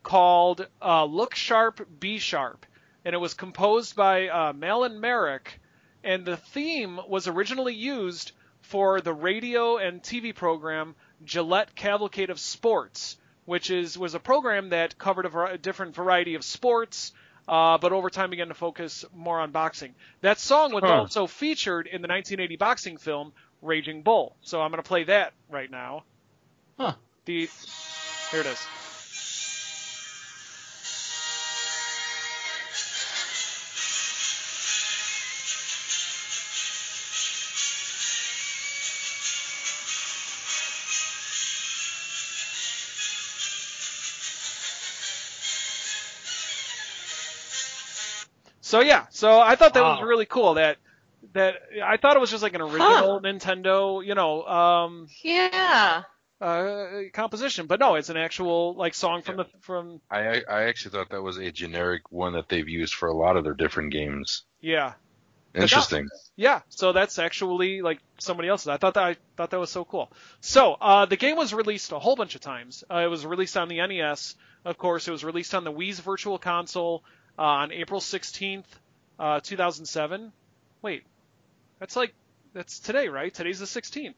[0.02, 2.66] called uh, "Look Sharp, Be Sharp,"
[3.04, 5.60] and it was composed by uh, Mahlon Merrick.
[6.04, 10.94] And the theme was originally used for the radio and TV program
[11.24, 16.34] Gillette Cavalcade of Sports, which is was a program that covered a, a different variety
[16.34, 17.12] of sports,
[17.48, 19.94] uh, but over time began to focus more on boxing.
[20.20, 20.92] That song was Huh.
[21.00, 23.32] also featured in the 1980 boxing film
[23.62, 24.36] Raging Bull.
[24.42, 26.04] So I'm going to play that right now.
[26.78, 26.94] Huh.
[27.24, 27.48] The
[28.30, 28.66] here it is.
[48.74, 50.54] So yeah, so I thought that was really cool.
[50.54, 50.78] That
[51.32, 56.02] that I thought it was just like an original Nintendo, you know, um, Yeah.
[56.40, 60.90] uh, composition, but no, it's an actual like song from the from I I actually
[60.90, 63.92] thought that was a generic one that they've used for a lot of their different
[63.92, 64.42] games.
[64.60, 64.94] yeah
[65.54, 66.08] Interesting.
[66.34, 66.62] yeah.
[66.68, 68.66] So that's actually like somebody else's.
[68.66, 70.10] I thought that I thought that was so cool.
[70.40, 72.82] So uh, the game was released a whole bunch of times.
[72.90, 75.06] Uh, it was released on the NES, of course.
[75.06, 77.04] It was released on the Wii's Virtual Console
[77.38, 78.64] uh, on April 16th,
[79.18, 80.32] uh, 2007.
[80.82, 81.04] Wait,
[81.78, 82.14] that's like
[82.52, 83.32] that's today, right?
[83.32, 84.14] Today's the 16th.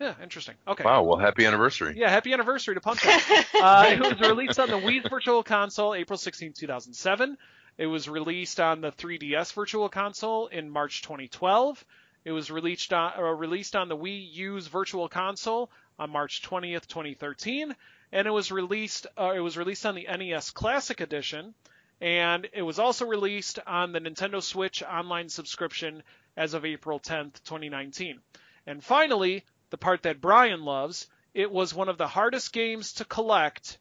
[0.00, 0.56] Yeah, interesting.
[0.66, 0.84] Okay.
[0.84, 1.04] Wow.
[1.04, 1.94] Well, happy anniversary.
[1.96, 3.22] Yeah, happy anniversary to Punch Out.
[3.54, 7.38] Uh, it was released on the Wii Virtual Console April 16, 2007.
[7.78, 11.84] It was released on the 3DS Virtual Console in March 2012.
[12.24, 16.86] It was released on, uh, released on the Wii U's Virtual Console on March 20th,
[16.86, 17.74] 2013,
[18.14, 21.52] and it was released uh, it was released on the NES Classic Edition,
[22.00, 26.02] and it was also released on the Nintendo Switch online subscription
[26.36, 28.20] as of April 10th, 2019.
[28.66, 33.04] And finally, the part that Brian loves, it was one of the hardest games to
[33.04, 33.78] collect.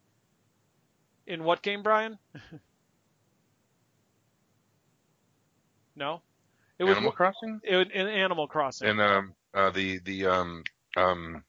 [1.25, 2.17] In what game, Brian?
[5.95, 6.21] no,
[6.79, 7.61] it was Animal Crossing.
[7.63, 8.89] it, in Animal Crossing.
[8.89, 10.63] And um uh the the um
[10.97, 11.43] um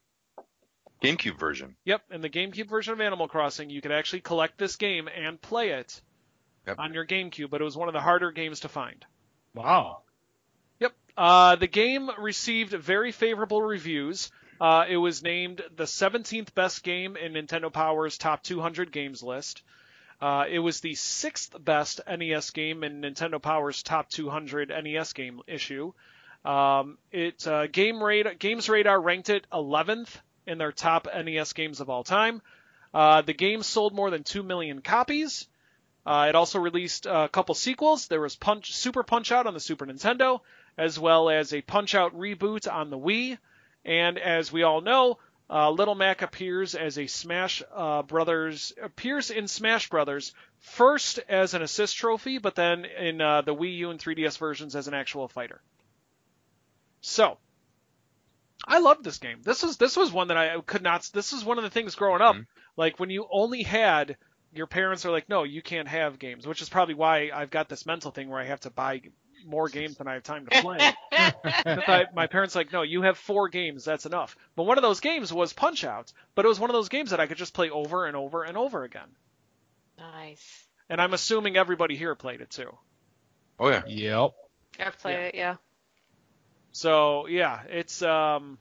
[1.04, 1.76] GameCube version.
[1.84, 5.40] Yep, in the GameCube version of Animal Crossing, you could actually collect this game and
[5.40, 6.00] play it
[6.66, 6.78] Yep.
[6.78, 9.04] on your GameCube, but it was one of the harder games to find.
[9.54, 10.02] Wow.
[10.80, 10.92] Yep.
[11.16, 14.30] Uh, the game received very favorable reviews.
[14.60, 19.62] Uh, it was named the 17th best game in Nintendo Power's top 200 games list.
[20.20, 25.40] Uh, it was the sixth best NES game in Nintendo Power's top 200 NES game
[25.46, 25.92] issue.
[26.44, 30.08] Um, it uh, Game Radar, Games Radar ranked it 11th
[30.46, 32.42] in their top NES games of all time.
[32.92, 35.48] Uh, the game sold more than 2 million copies.
[36.06, 38.08] Uh, it also released a couple sequels.
[38.08, 40.40] There was Punch Super Punch Out on the Super Nintendo,
[40.76, 43.38] as well as a Punch Out reboot on the Wii.
[43.84, 45.18] And as we all know,
[45.48, 51.54] uh, Little Mac appears as a Smash uh, Brothers appears in Smash Brothers first as
[51.54, 54.94] an assist trophy, but then in uh, the Wii U and 3DS versions as an
[54.94, 55.60] actual fighter.
[57.02, 57.36] So,
[58.66, 59.40] I love this game.
[59.42, 61.08] This was this was one that I could not.
[61.12, 62.46] This was one of the things growing up, Mhm.
[62.76, 64.16] like when you only had
[64.52, 67.68] your parents are like, no, you can't have games, which is probably why I've got
[67.68, 69.02] this mental thing where I have to buy
[69.44, 70.78] more games than I have time to play.
[71.12, 74.36] I, my parents are like, no, you have four games, that's enough.
[74.54, 77.10] But one of those games was Punch Out, but it was one of those games
[77.10, 79.08] that I could just play over and over and over again.
[79.98, 80.64] nice.
[80.88, 82.70] And I'm assuming everybody here played it too.
[83.58, 83.82] Oh yeah.
[83.86, 84.30] Yep.
[84.80, 85.18] I've played Yeah.
[85.26, 85.56] it, yeah.
[86.74, 88.58] So yeah, it's um.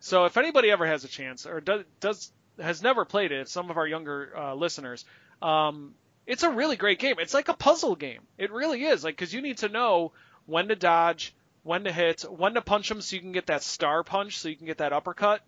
[0.00, 3.70] So if anybody ever has a chance or does does has never played it, some
[3.70, 5.04] of our younger uh, listeners,
[5.42, 5.94] um,
[6.26, 7.16] it's a really great game.
[7.18, 8.22] It's like a puzzle game.
[8.38, 9.04] It really is.
[9.04, 10.12] Like because you need to know
[10.46, 13.62] when to dodge, when to hit, when to punch them, so you can get that
[13.62, 15.42] star punch, so you can get that uppercut.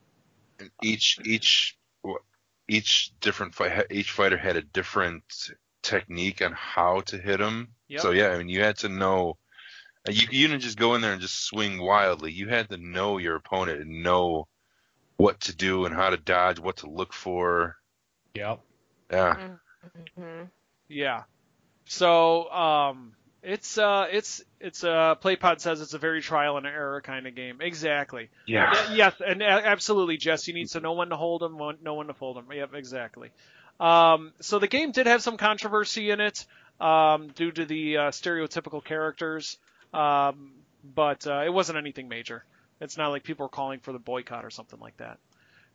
[0.59, 1.79] And each each
[2.69, 5.25] each different fight each fighter had a different
[5.83, 7.69] technique on how to hit them.
[7.89, 8.01] Yep.
[8.03, 9.39] So yeah, I mean you had to know.
[10.09, 12.33] You you didn't just go in there and just swing wildly.
[12.33, 14.49] You had to know your opponent and know
[15.17, 17.77] what to do and how to dodge, what to look for.
[18.35, 18.61] Yep.
[19.11, 19.49] Yeah.
[20.17, 20.43] hmm
[20.89, 21.23] Yeah.
[21.85, 27.01] So um, it's uh, it's it's uh, PlayPod says it's a very trial and error
[27.01, 27.59] kind of game.
[27.61, 28.31] Exactly.
[28.47, 28.71] Yeah.
[28.73, 30.49] Yeah, yes, and a- absolutely, Jess.
[30.49, 32.47] You need to know when to hold them, when, know when to fold them.
[32.53, 33.31] Yep, exactly.
[33.81, 36.47] Um, so the game did have some controversy in it
[36.81, 39.59] um, due to the uh, stereotypical characters,
[39.93, 42.45] um, but uh, it wasn't anything major.
[42.81, 45.19] It's not like people were calling for the boycott or something like that.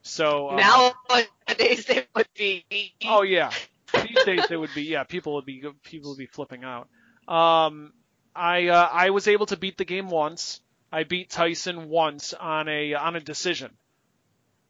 [0.01, 2.65] So uh, Nowadays they would be.
[3.05, 3.51] Oh yeah.
[3.93, 6.87] These days it would be yeah, people would be people would be flipping out.
[7.27, 7.93] Um
[8.35, 10.61] I uh, I was able to beat the game once.
[10.91, 13.71] I beat Tyson once on a on a decision.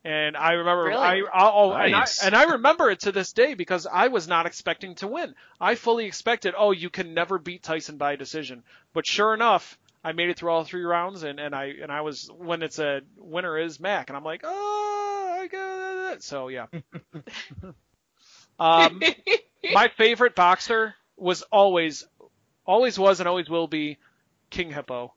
[0.08, 1.02] And I remember, Really?
[1.02, 4.26] I, I oh, and, I, and I remember it to this day because I was
[4.26, 5.36] not expecting to win.
[5.60, 8.64] I fully expected, oh, you can never beat Tyson by decision.
[8.94, 12.02] But sure enough, I made it through all three rounds, and, and I and I
[12.02, 16.24] was when it's a winner is Mac, and I'm like, oh, I got it.
[16.24, 16.68] So yeah.
[18.60, 19.02] um,
[19.74, 22.06] my favorite boxer was always,
[22.66, 23.98] always was, and always will be
[24.52, 25.14] King Hippo.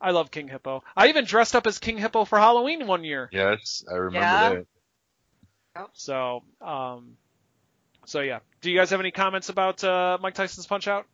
[0.00, 0.82] I love King Hippo.
[0.96, 3.28] I even dressed up as King Hippo for Halloween one year.
[3.32, 4.48] Yes, I remember Yeah.
[5.74, 5.88] that.
[5.94, 7.16] So, um,
[8.06, 8.40] so yeah.
[8.60, 11.06] Do you guys have any comments about uh, Mike Tyson's Punch Out?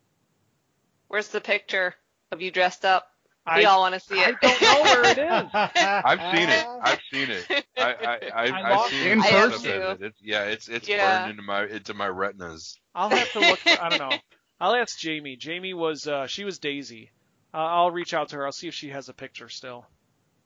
[1.09, 1.95] Where's the picture
[2.33, 3.07] of you dressed up?
[3.47, 4.35] I, We all want to see it.
[4.43, 5.51] I don't know where it is.
[5.55, 6.67] I've seen it.
[6.83, 7.65] I've seen it.
[7.77, 9.07] I, I, I, I I've seen it.
[9.07, 9.13] it.
[9.13, 9.67] In I have Stuff
[10.01, 11.19] it- yeah, it's it's Yeah.
[11.19, 12.79] burned into my into my retinas.
[12.95, 13.59] I'll have to look.
[13.59, 14.19] For, I don't know.
[14.61, 15.37] I'll ask Jamie.
[15.37, 17.11] Jamie was uh, she was Daisy.
[17.55, 18.47] Uh, I'll reach out to her.
[18.47, 19.87] I'll see if she has a picture still.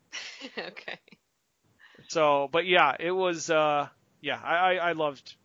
[0.59, 0.99] okay.
[2.09, 3.51] So, but yeah, it was.
[3.51, 3.89] Uh,
[4.21, 5.37] yeah, I, I, I loved.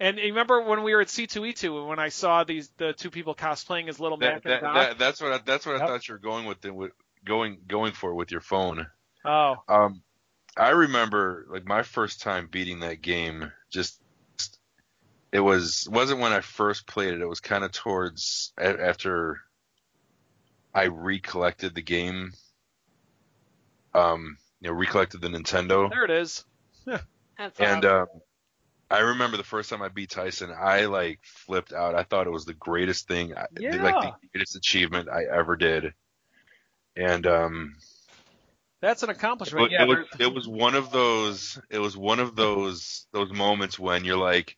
[0.00, 3.88] And remember when we were at C2E2 when I saw these the two people cosplaying
[3.88, 4.74] as Little Mac That, and that, Doc?
[4.74, 5.82] that, that's what I, that's what Yep.
[5.82, 6.92] I thought you were going with, the, with
[7.24, 8.86] going going for with your phone.
[9.24, 10.02] oh, Um,
[10.56, 13.52] I remember like my first time beating that game.
[13.70, 14.00] Just
[15.32, 17.20] it was wasn't when I first played it.
[17.20, 19.40] It was kind of towards after
[20.76, 22.32] I recollected the game.
[23.94, 26.44] Um, you know, recollected the Nintendo, there it is.
[27.38, 28.06] That's and um,
[28.90, 30.50] I remember the first time I beat Tyson.
[30.56, 31.94] I like flipped out.
[31.94, 35.94] I thought it was the greatest thing, I- like the greatest achievement I ever did.
[36.96, 37.76] And um,
[38.80, 39.70] That's an accomplishment.
[39.70, 43.78] it Yeah, was it was one of those it was one of those those moments
[43.78, 44.56] when you're like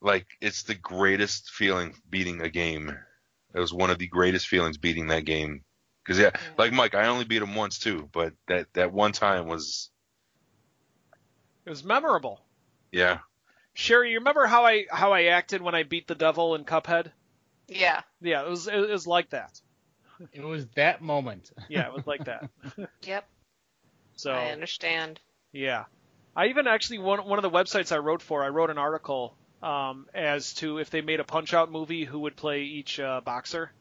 [0.00, 2.96] like it's the greatest feeling beating a game.
[3.58, 5.64] It was one of the greatest feelings beating that game.
[6.06, 9.46] Cause yeah, like Mike, I only beat him once too, but that that one time
[9.46, 9.90] was
[11.66, 12.40] it was memorable.
[12.92, 13.18] yeah.
[13.74, 17.10] Sherry, you remember how I how I acted when I beat the devil in Cuphead?
[17.66, 18.02] yeah.
[18.20, 19.60] Yeah, it was it was like that.
[20.32, 21.50] It was that moment.
[21.68, 22.48] Yeah, it was like that.
[23.02, 23.28] Yep.
[24.16, 25.20] So I understand.
[25.52, 25.84] Yeah.
[26.34, 29.36] I even actually one one of the websites I wrote for, I wrote an article
[29.62, 33.20] um, as to if they made a Punch Out movie, who would play each uh,
[33.20, 33.72] boxer.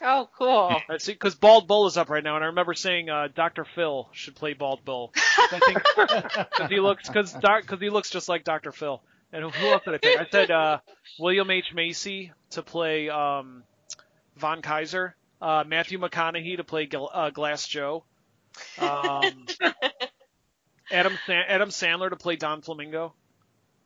[0.00, 0.74] Oh, cool.
[0.88, 3.64] Let's see, because Bald Bull is up right now, and I remember saying uh, Dr.
[3.64, 5.12] Phil should play Bald Bull.
[5.38, 8.72] I think because he looks because because he looks just like Dr.
[8.72, 9.02] Phil.
[9.32, 10.20] And who else did I pick?
[10.20, 10.78] I said uh,
[11.18, 13.62] William H Macy to play um,
[14.36, 18.04] Von Kaiser, uh, Matthew McConaughey to play Gl- uh, Glass Joe,
[18.78, 19.46] um,
[20.90, 23.14] Adam San- Adam Sandler to play Don Flamingo.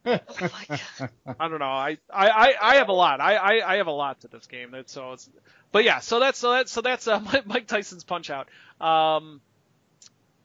[0.06, 1.10] Oh my God.
[1.38, 1.64] I don't know.
[1.66, 3.20] I, I, I, I have a lot.
[3.20, 4.74] I, I, I have a lot to this game.
[4.74, 5.28] It's, so it's,
[5.72, 5.98] but yeah.
[6.00, 8.48] So that's so that's so that's uh, Mike- Mike Tyson's Punch Out.
[8.80, 9.40] Um,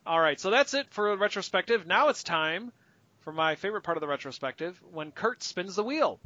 [0.06, 0.40] all right.
[0.40, 1.86] So that's it for retrospective.
[1.86, 2.72] Now it's time
[3.22, 6.20] for my favorite part of the retrospective when Kurt spins the wheel.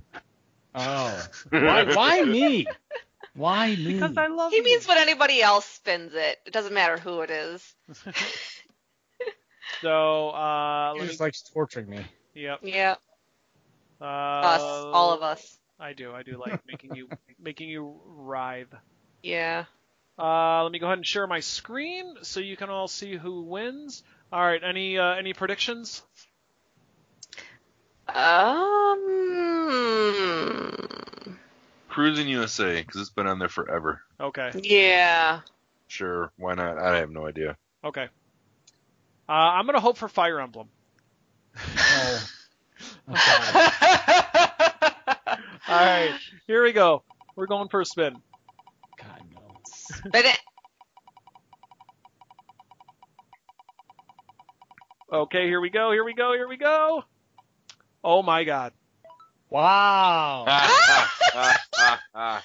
[0.74, 2.68] Oh, why, why me?
[3.36, 3.94] Why me?
[3.94, 4.64] Because I love He you.
[4.64, 6.40] means when anybody else spins it.
[6.46, 7.76] It doesn't matter who it is.
[9.82, 12.06] So uh, He let me, just likes torturing me.
[12.34, 12.60] yep.
[12.64, 12.96] Yeah.
[14.02, 14.62] Uh, Us.
[14.62, 15.58] All of us.
[15.80, 16.14] I do.
[16.14, 18.74] I do like making you making you writhe.
[19.24, 19.66] Yeah.
[20.18, 23.42] Uh, let me go ahead and share my screen so you can all see who
[23.42, 24.04] wins.
[24.32, 24.64] All right.
[24.64, 26.02] Any uh, any predictions?
[28.08, 29.02] Um.
[31.90, 34.02] Cruis'n USA because it's been on there forever.
[34.20, 34.52] Okay.
[34.64, 35.42] Yeah.
[35.88, 36.78] Sure, why not?
[36.78, 37.58] I have no idea.
[37.84, 38.08] Okay.
[39.30, 40.70] Uh, I'm gonna hope for Fire Emblem.
[41.78, 42.28] Oh.
[43.10, 43.18] Okay.
[45.68, 46.14] All right.
[46.48, 47.04] Here we go.
[47.36, 48.16] We're going for a spin.
[48.98, 49.42] God no.
[49.66, 50.40] Spin it.
[55.12, 55.48] Okay.
[55.48, 55.92] Here we go.
[55.92, 56.34] Here we go.
[56.34, 57.04] Here we go.
[58.04, 58.74] Oh my God.
[59.50, 60.46] Wow.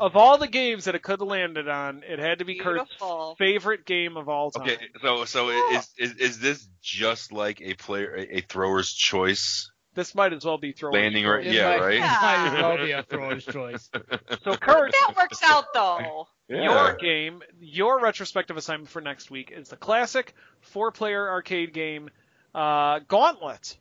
[0.00, 2.90] Of all the games that it could have landed on, it had to be Kurt's
[3.36, 4.62] favorite game of all time.
[4.62, 9.69] okay, so so is, is is this just like a player a, a thrower's choice
[9.94, 10.94] This might as well be throwing.
[10.94, 11.44] landing right?
[11.46, 11.94] It Yeah, might- right.
[11.94, 13.90] It might as well be a thrower's choice.
[14.44, 16.28] So Kurt, That works out though.
[16.48, 22.10] Your game, your retrospective assignment for next week is the classic four-player arcade game,
[22.54, 23.76] uh, Gauntlet.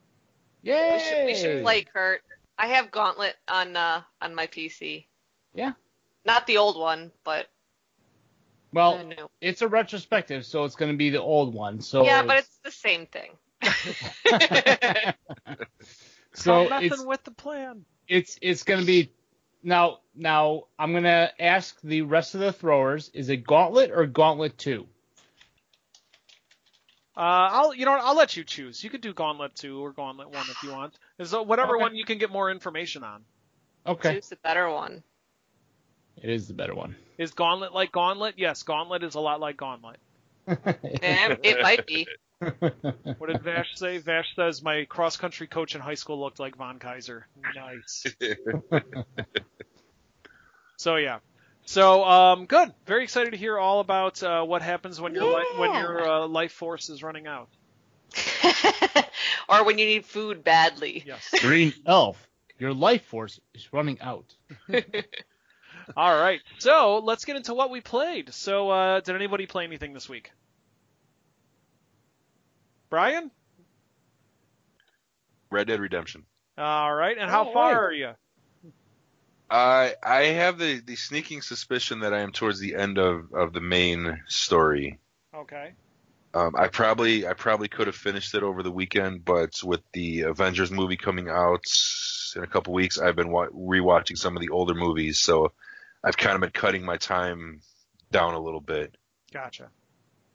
[0.62, 0.94] Yay!
[0.94, 2.22] We should, we should play Kurt.
[2.58, 5.06] I have Gauntlet on uh on my PC.
[5.54, 5.72] Yeah.
[6.26, 7.48] Not the old one, but
[8.74, 9.02] Well,
[9.42, 11.82] it's a retrospective, so it's going to be the old one.
[11.82, 13.32] So yeah, but it's the same thing.
[16.40, 17.86] So Stop messing it's with the plan.
[18.08, 19.12] it's it's going to be
[19.64, 24.06] now now I'm going to ask the rest of the throwers: is it Gauntlet or
[24.06, 24.88] Gauntlet Two?
[27.18, 27.22] Uh,
[27.52, 28.84] I'll you know what, I'll let you choose.
[28.84, 30.98] You could do Gauntlet two or Gauntlet one if you want.
[31.18, 31.82] Is whatever Okay.
[31.84, 33.24] one you can get more information on.
[33.86, 34.14] Okay.
[34.14, 35.04] Choose the better one.
[36.22, 36.96] It is the better one.
[37.18, 38.36] Is Gauntlet like Gauntlet?
[38.38, 39.98] Yes, Gauntlet is a lot like Gauntlet.
[41.02, 42.08] Eh, it might be.
[42.40, 43.98] What did Vash say?
[43.98, 47.28] Vash says my cross country coach in high school looked like Von Kaiser.
[47.56, 48.06] Nice.
[50.80, 51.20] So yeah.
[51.66, 52.74] So um, good.
[52.86, 56.26] Very excited to hear all about uh, what happens when your li- when your uh,
[56.28, 57.50] life force is running out.
[59.50, 61.04] or when you need food badly.
[61.06, 61.30] Yes.
[61.42, 62.30] Green Elf,
[62.60, 64.34] your life force is running out.
[65.98, 66.40] All right.
[66.60, 68.34] So let's get into what we played.
[68.34, 70.32] So uh, did anybody play anything this week?
[72.90, 73.32] Brian.
[75.52, 76.26] Red Dead Redemption.
[76.58, 77.18] All right.
[77.18, 77.78] And how All far right.
[77.78, 78.12] are you?
[79.50, 83.54] I I have the, the sneaking suspicion that I am towards the end of, of
[83.54, 85.00] the main story.
[85.34, 85.74] Okay.
[86.36, 90.22] Um, I probably I probably could have finished it over the weekend, but with the
[90.22, 91.66] Avengers movie coming out
[92.36, 95.52] in a couple weeks, I've been wa- rewatching some of the older movies, so
[96.04, 97.62] I've kind of been cutting my time
[98.12, 98.96] down a little bit.
[99.34, 99.70] Gotcha.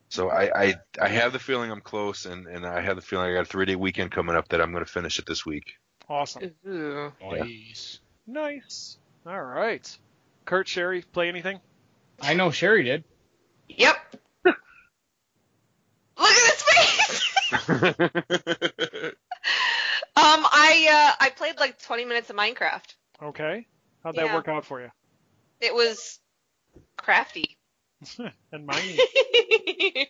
[0.09, 3.31] So I I, I have the feeling I'm close, and, and I have the feeling
[3.31, 5.45] I got a three day weekend coming up that I'm going to finish it this
[5.45, 5.75] week.
[6.09, 6.53] Awesome.
[6.69, 7.13] Ooh.
[7.21, 8.01] Nice.
[8.27, 8.99] Nice.
[9.27, 9.99] All right.
[10.45, 11.61] Kurt, Sherry, play anything?
[12.21, 13.05] I know Sherry did.
[13.69, 13.97] Yep.
[14.45, 14.57] Look
[16.19, 17.33] at his face.
[20.17, 22.95] um, I uh, I played like 20 minutes of Minecraft.
[23.23, 23.67] Okay.
[24.03, 24.35] How'd that Yeah.
[24.35, 24.91] work out for you?
[25.61, 26.21] It was
[26.99, 27.57] crafty.
[28.53, 28.71] and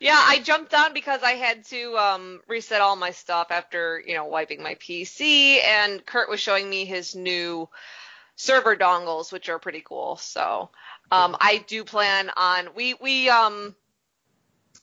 [0.00, 4.14] yeah, I jumped on because I had to um, reset all my stuff after you
[4.14, 7.68] know wiping my PC, and Kurt was showing me his new
[8.36, 10.16] server dongles, which are pretty cool.
[10.16, 10.70] So
[11.10, 13.74] um, I do plan on we we um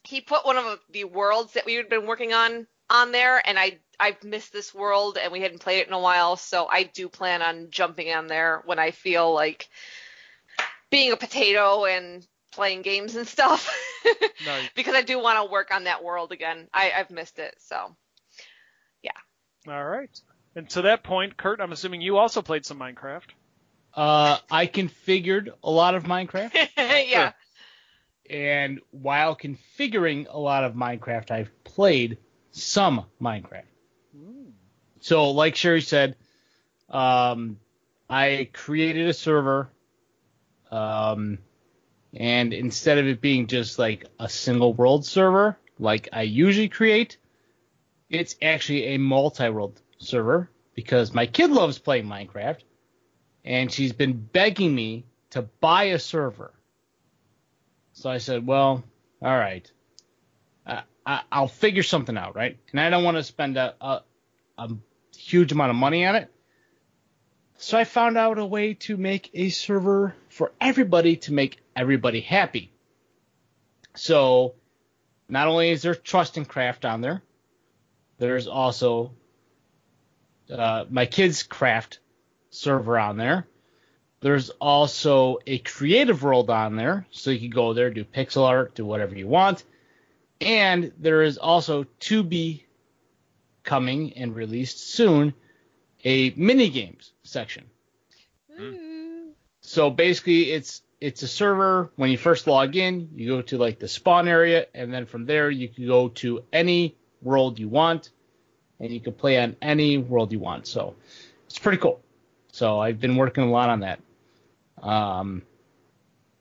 [0.03, 3.57] he put one of the worlds that we had been working on on there, and
[3.59, 6.83] I I've missed this world, and we hadn't played it in a while, so I
[6.83, 9.67] do plan on jumping on there when I feel like
[10.89, 12.25] being a potato and
[12.57, 13.73] playing games and stuff.
[14.45, 14.69] Nice.
[14.75, 16.69] because I do want to work on that world again.
[16.73, 17.93] I, I've missed it, so
[19.01, 19.11] yeah.
[19.67, 20.09] All right.
[20.55, 23.25] And to that point, Kurt, I'm assuming you also played some Minecraft.
[23.93, 27.33] Uh, I configured a lot of Minecraft, yeah.
[28.29, 32.17] and while configuring a lot of Minecraft, I've played
[32.51, 33.63] some Minecraft.
[35.01, 36.15] So, like Sherry said,
[36.89, 37.59] um,
[38.09, 39.69] I created a server,
[40.71, 41.39] um,
[42.17, 47.17] and instead of it being just like a single world server, like I usually create,
[48.09, 52.59] it's actually a multi-world server because my kid loves playing Minecraft,
[53.45, 56.53] and she's been begging me to buy a server.
[57.93, 58.83] So I said, well,
[59.21, 59.71] all right,
[60.65, 62.57] I, I, I'll figure something out, right?
[62.71, 64.01] And I don't want to spend a, a,
[64.57, 64.69] a
[65.15, 66.31] huge amount of money on it.
[67.59, 72.21] So I found out a way to make a server for everybody to make everybody
[72.21, 72.71] happy.
[73.95, 74.53] So
[75.27, 77.23] not only is there Trust and Craft on there,
[78.19, 79.11] there's also
[80.51, 81.99] uh, my kids' craft
[82.51, 83.47] server on there.
[84.19, 88.75] There's also a creative world on there, so you can go there, do pixel art,
[88.75, 89.63] do whatever you want.
[90.41, 92.65] And there is also to be
[93.63, 95.33] coming and released soon
[96.05, 97.65] a mini games section.
[99.61, 101.91] So basically, it's it's a server.
[101.95, 105.25] When you first log in, you go to like the spawn area, and then from
[105.25, 108.09] there you can go to any world you want,
[108.79, 110.67] and you can play on any world you want.
[110.67, 110.95] So
[111.45, 112.01] it's pretty cool.
[112.51, 113.99] So I've been working a lot on that.
[114.81, 115.43] Um,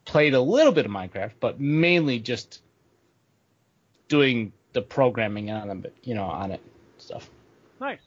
[0.05, 2.63] played a little bit of Minecraft, but mainly just
[4.09, 6.61] doing the programming on it, you know, on it
[6.99, 7.29] stuff.
[7.81, 8.01] Nice.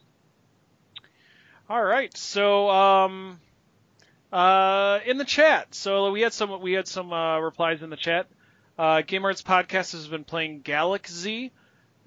[1.70, 2.16] All right.
[2.18, 3.40] So, um,
[4.34, 7.98] uh, in the chat, so we had some we had some uh, replies in the
[7.98, 8.28] chat.
[8.78, 11.52] Uh, Game Arts Podcast has been playing Galaxy,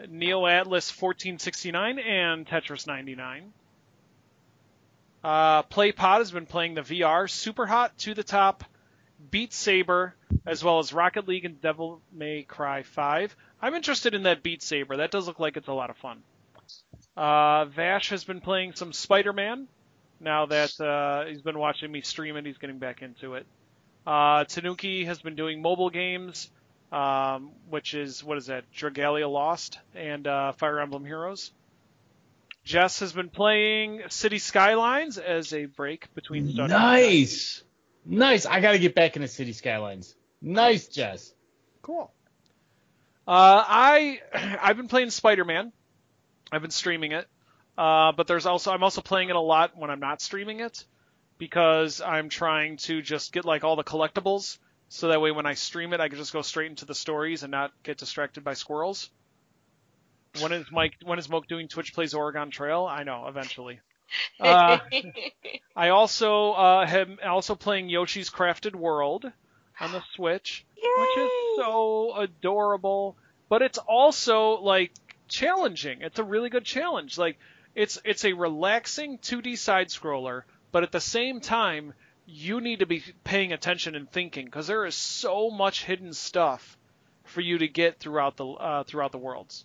[0.08, 3.52] Neo Atlas 1469, and Tetris 99.
[5.22, 8.64] Uh, PlayPod has been playing the VR Super Hot to the Top,
[9.30, 13.36] Beat Saber, as well as Rocket League and Devil May Cry 5.
[13.60, 14.96] I'm interested in that Beat Saber.
[14.96, 16.22] That does look like it's a lot of fun.
[17.16, 19.68] Uh, Vash has been playing some Spider-Man.
[20.20, 23.46] Now that uh, he's been watching me stream and he's getting back into it.
[24.06, 26.50] Uh, Tanuki has been doing mobile games,
[26.92, 28.64] um, which is what is that?
[28.72, 31.52] Dragalia Lost and uh, Fire Emblem Heroes.
[32.64, 37.02] Jess has been playing City Skylines as a break between Stardew Valley.
[37.02, 37.62] Nice,
[38.06, 38.46] nice.
[38.46, 40.14] I got to get back into City Skylines.
[40.40, 41.32] Nice, Jess.
[41.82, 42.12] Cool.
[43.26, 44.20] Uh, I
[44.62, 45.72] I've been playing Spider-Man.
[46.52, 47.26] I've been streaming it,
[47.78, 50.84] uh, but there's also I'm also playing it a lot when I'm not streaming it
[51.38, 55.54] because I'm trying to just get like all the collectibles, so that way when I
[55.54, 58.54] stream it, I can just go straight into the stories and not get distracted by
[58.54, 59.10] squirrels.
[60.40, 60.94] When is Mike?
[61.02, 62.86] When is Moke doing Twitch plays Oregon Trail?
[62.88, 63.80] I know eventually.
[64.38, 64.78] Uh,
[65.76, 69.30] I also uh, am also playing Yoshi's Crafted World
[69.80, 73.16] on the Switch, which is so adorable.
[73.48, 74.92] But it's also like
[75.32, 76.02] challenging.
[76.02, 77.18] It's a really good challenge.
[77.18, 77.38] Like
[77.74, 81.94] it's it's a relaxing 2D side scroller, but at the same time
[82.26, 86.78] you need to be paying attention and thinking because there is so much hidden stuff
[87.24, 89.64] for you to get throughout the uh, throughout the worlds.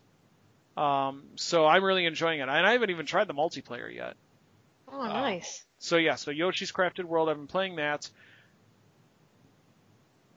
[0.75, 4.15] Um, so I'm really enjoying it, and I haven't even tried the multiplayer yet.
[4.87, 5.65] oh, nice.
[5.79, 8.09] So yeah, so Yoshi's Crafted World, I've been playing that.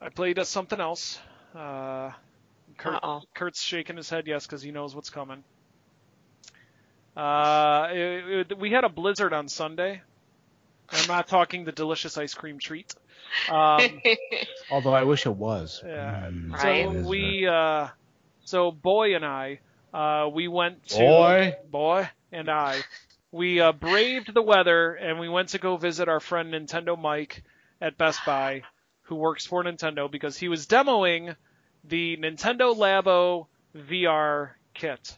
[0.00, 1.18] I played uh, something else.
[1.54, 2.10] Uh,
[2.80, 3.22] Kurt, Uh-oh.
[3.34, 5.44] Kurt's shaking his head yes because he knows what's coming.
[7.16, 10.00] Uh, it- it- we had a blizzard on Sunday.
[10.90, 12.94] I'm not talking the delicious ice cream treat.
[13.48, 14.00] Um,
[14.70, 15.82] Although I wish it was.
[15.84, 16.28] Yeah.
[16.30, 16.60] Mm, Right.
[16.62, 17.88] so it is, we, uh,
[18.44, 19.60] so boy and I,
[19.94, 21.56] uh, we went to Boy.
[21.70, 22.80] boy and I,
[23.30, 27.44] we uh, braved the weather and we went to go visit our friend Nintendo Mike
[27.80, 28.62] at Best Buy,
[29.02, 31.36] who works for Nintendo because he was demoing
[31.84, 35.16] the Nintendo Labo VR kit.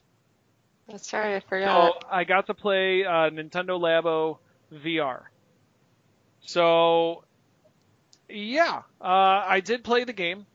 [0.88, 2.04] That's right, I So forgot.
[2.10, 4.38] I got to play uh, Nintendo Labo
[4.72, 5.22] VR.
[6.40, 7.24] So
[8.28, 9.04] yeah, uh,
[9.46, 10.46] I did play the game.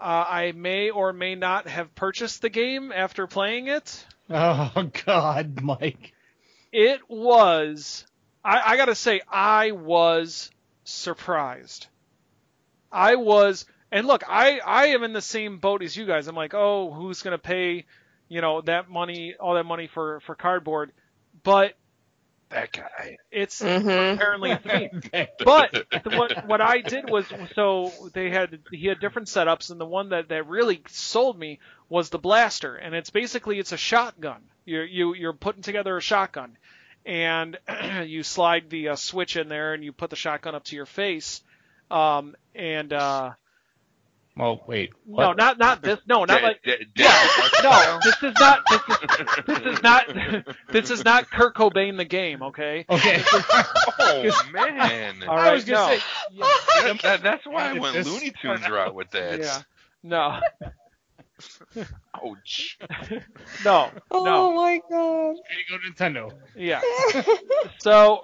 [0.00, 4.06] Uh, I may or may not have purchased the game after playing it.
[4.30, 6.12] Oh God, Mike.
[6.70, 8.06] It was,
[8.44, 10.50] I, I gotta say, I was
[10.84, 11.86] surprised.
[12.92, 16.26] I was, and look, I, I am in the same boat as you guys.
[16.28, 17.86] I'm like, oh, who's gonna pay,
[18.28, 20.92] you know, that money, all that money for, for cardboard?
[21.42, 21.74] But
[22.50, 23.16] That guy.
[23.30, 24.14] it's Mm-hmm.
[24.14, 24.90] apparently it's me.
[25.44, 25.72] But
[26.04, 30.10] what what I did was so they had he had different setups and the one
[30.10, 31.58] that, that really sold me
[31.88, 34.40] was the blaster and it's basically it's a shotgun.
[34.64, 36.56] You you you're putting together a shotgun
[37.06, 37.58] and
[38.04, 40.86] you slide the uh, switch in there and you put the shotgun up to your
[40.86, 41.42] face.
[41.90, 43.32] Um and uh
[44.38, 44.90] well, wait.
[45.06, 45.98] no, not not this.
[46.06, 46.76] No, not like yeah,
[47.62, 47.98] no.
[48.02, 50.04] This is not this is this is not
[50.72, 52.84] this is not Kurt Cobain the game, okay?
[52.88, 53.22] Okay.
[53.98, 55.22] Oh man.
[55.28, 55.48] All right.
[55.48, 55.98] I was gonna no.
[55.98, 56.02] say.
[56.84, 59.40] That- that- that's why when This- Looney Tunes are out with that.
[59.40, 59.58] Yeah.
[60.02, 60.40] No.
[62.14, 62.78] Ouch.
[63.64, 63.90] No.
[64.10, 64.52] Oh No.
[64.54, 65.36] my god.
[65.36, 66.32] There you go, Nintendo.
[66.56, 66.80] Yeah.
[67.78, 68.22] So,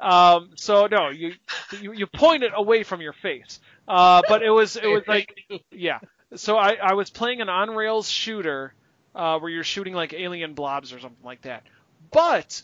[0.00, 1.32] um, so no, you,
[1.80, 3.60] you you point it away from your face.
[3.90, 5.34] Uh, but it was it was like
[5.72, 5.98] yeah.
[6.36, 8.72] So I I was playing an on rails shooter,
[9.16, 11.64] uh, where you're shooting like alien blobs or something like that.
[12.12, 12.62] But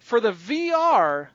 [0.00, 1.28] for the VR,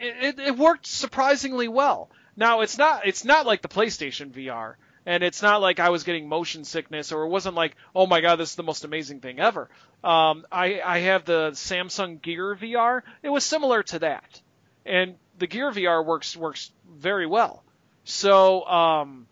[0.00, 2.10] it, it, it worked surprisingly well.
[2.34, 4.74] Now it's not it's not like the PlayStation VR,
[5.06, 8.20] and it's not like I was getting motion sickness, or it wasn't like oh my
[8.20, 9.70] god this is the most amazing thing ever.
[10.02, 13.02] Um, I I have the Samsung Gear VR.
[13.22, 14.40] It was similar to that,
[14.84, 17.62] and the Gear VR works works very well.
[18.10, 19.28] So um,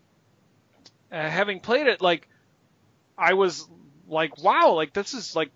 [1.11, 2.27] uh, having played it, like
[3.17, 3.67] I was
[4.07, 5.51] like wow, like this is like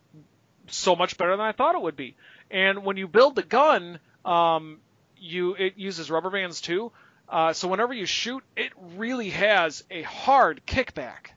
[0.70, 2.16] so much better than I thought it would be.
[2.52, 4.82] And when you build the gun, um,
[5.16, 6.92] you it uses rubber bands too.
[7.30, 11.32] Uh, so whenever you shoot, it really has a hard kickback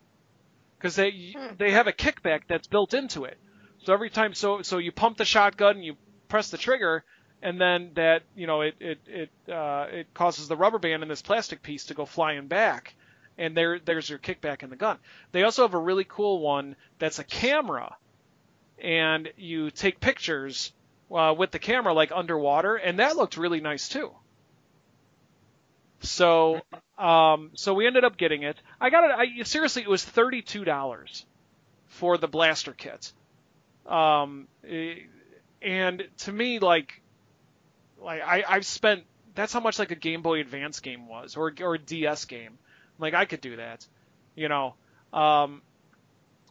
[0.78, 1.54] because they Hmm.
[1.58, 3.38] they have a kickback that's built into it.
[3.78, 5.96] So every time, so so you pump the shotgun, and you
[6.28, 7.04] press the trigger,
[7.42, 11.08] and then that you know it it it uh, it causes the rubber band in
[11.08, 12.94] this plastic piece to go flying back,
[13.38, 14.98] and there there's your kickback in the gun.
[15.32, 17.96] They also have a really cool one that's a camera,
[18.78, 20.72] and you take pictures
[21.10, 24.12] uh, with the camera like underwater, and that looked really nice too.
[26.00, 26.60] So,
[26.98, 28.56] um, so we ended up getting it.
[28.80, 29.10] I got it.
[29.10, 31.24] I, seriously, it was thirty-two dollars
[31.86, 33.12] for the blaster kit.
[33.86, 34.94] Um, eh,
[35.62, 37.00] and to me, like,
[38.00, 39.04] like I, I've spent
[39.34, 42.58] that's how much like a Game Boy Advance game was, or or a DS game.
[42.98, 43.86] Like I could do that,
[44.34, 44.74] you know.
[45.12, 45.62] Um,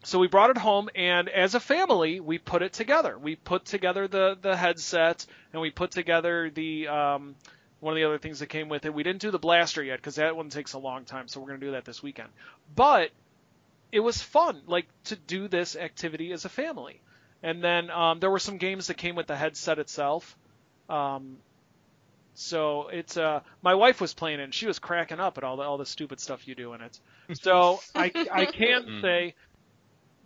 [0.04, 3.18] so we brought it home, and as a family, we put it together.
[3.18, 7.36] We put together the the headset, and we put together the um,
[7.80, 8.94] one of the other things that came with it.
[8.94, 11.48] We didn't do the blaster yet because that one takes a long time, so we're
[11.48, 12.30] gonna do that this weekend.
[12.76, 13.12] But
[13.92, 17.02] it was fun, like to do this activity as a family.
[17.42, 20.36] And then um, there were some games that came with the headset itself.
[20.90, 21.40] Um,
[22.34, 25.58] So it's uh my wife was playing it and she was cracking up at all
[25.58, 27.00] the all the stupid stuff you do in it.
[27.34, 29.02] So I I can Mm.
[29.02, 29.36] say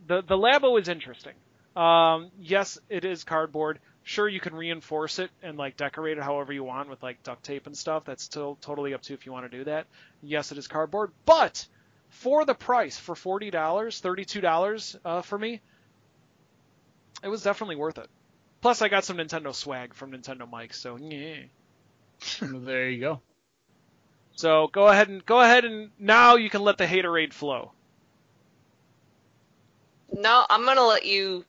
[0.06, 1.36] the the Labo is interesting.
[1.76, 3.80] Um yes, it is cardboard.
[4.04, 7.44] Sure you can reinforce it and like decorate it however you want with like duct
[7.44, 8.06] tape and stuff.
[8.06, 9.88] That's still totally up to you if you want to do that.
[10.22, 11.68] Yes, it is cardboard, but
[12.10, 15.62] for the price for $40, $32 uh, for me,
[17.24, 18.10] it was definitely worth it.
[18.62, 21.44] Plus, I got some Nintendo swag from Nintendo Mike, so yeah.
[22.42, 23.22] there you go.
[24.36, 27.72] So go ahead and go ahead and now you can let the haterade flow.
[30.12, 31.46] No, I'm gonna let you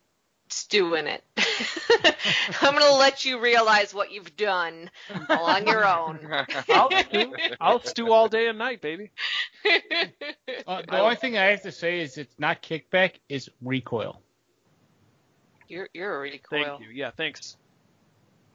[0.48, 1.24] stew in it.
[2.60, 4.90] I'm gonna let you realize what you've done
[5.28, 6.18] all on your own.
[6.68, 9.10] I'll stew, I'll stew all day and night, baby.
[10.66, 14.20] Uh, the only thing I have to say is it's not kickback, it's recoil.
[15.70, 16.64] You're you're a recoil.
[16.64, 16.88] Thank you.
[16.92, 17.56] Yeah, thanks.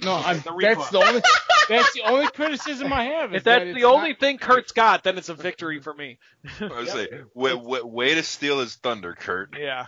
[0.04, 1.22] No, I'm, The that's the only
[1.70, 3.34] that's the only criticism I have.
[3.34, 5.94] is If that's that the only not- thing Kurt's got, then it's a victory for
[5.94, 6.18] me.
[6.60, 9.56] I was say, way, way, way to steal his thunder, Kurt.
[9.58, 9.88] Yeah.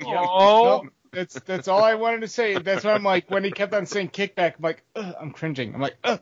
[0.00, 0.24] Yeah.
[0.28, 0.82] Oh.
[0.84, 2.56] No, that's that's all I wanted to say.
[2.58, 5.74] That's why I'm like when he kept on saying kickback, I'm like, Ugh, I'm cringing.
[5.74, 6.20] I'm like, Ugh,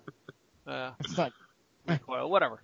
[0.66, 1.33] Uh, it's not
[2.07, 2.61] well, whatever.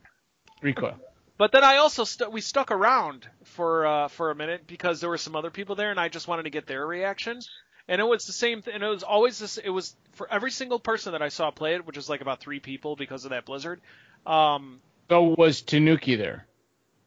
[0.62, 0.94] recoil.
[1.36, 5.10] But then I also stu- we stuck around for uh, for a minute because there
[5.10, 7.40] were some other people there, and I just wanted to get their reaction.
[7.88, 8.74] And it was the same thing.
[8.74, 9.58] And it was always this.
[9.58, 12.40] It was for every single person that I saw play it, which was like about
[12.40, 13.80] three people because of that blizzard.
[14.26, 14.80] Um,
[15.10, 16.46] So was Tanuki there?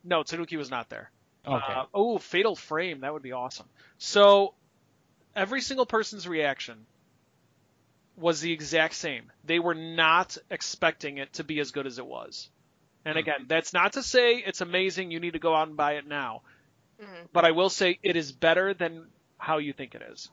[0.03, 1.09] no, Tanuki was not there.
[1.45, 1.73] Okay.
[1.73, 3.65] Uh, oh, Fatal Frame, that would be awesome.
[3.97, 4.53] So
[5.35, 6.85] every single person's reaction
[8.15, 9.31] was the exact same.
[9.45, 12.49] They were not expecting it to be as good as it was.
[13.05, 15.11] And again, that's not to say it's amazing.
[15.11, 16.41] You need to go out and buy it now.
[17.01, 17.27] Mhm.
[17.31, 20.29] But I will say it is better than how you think it is.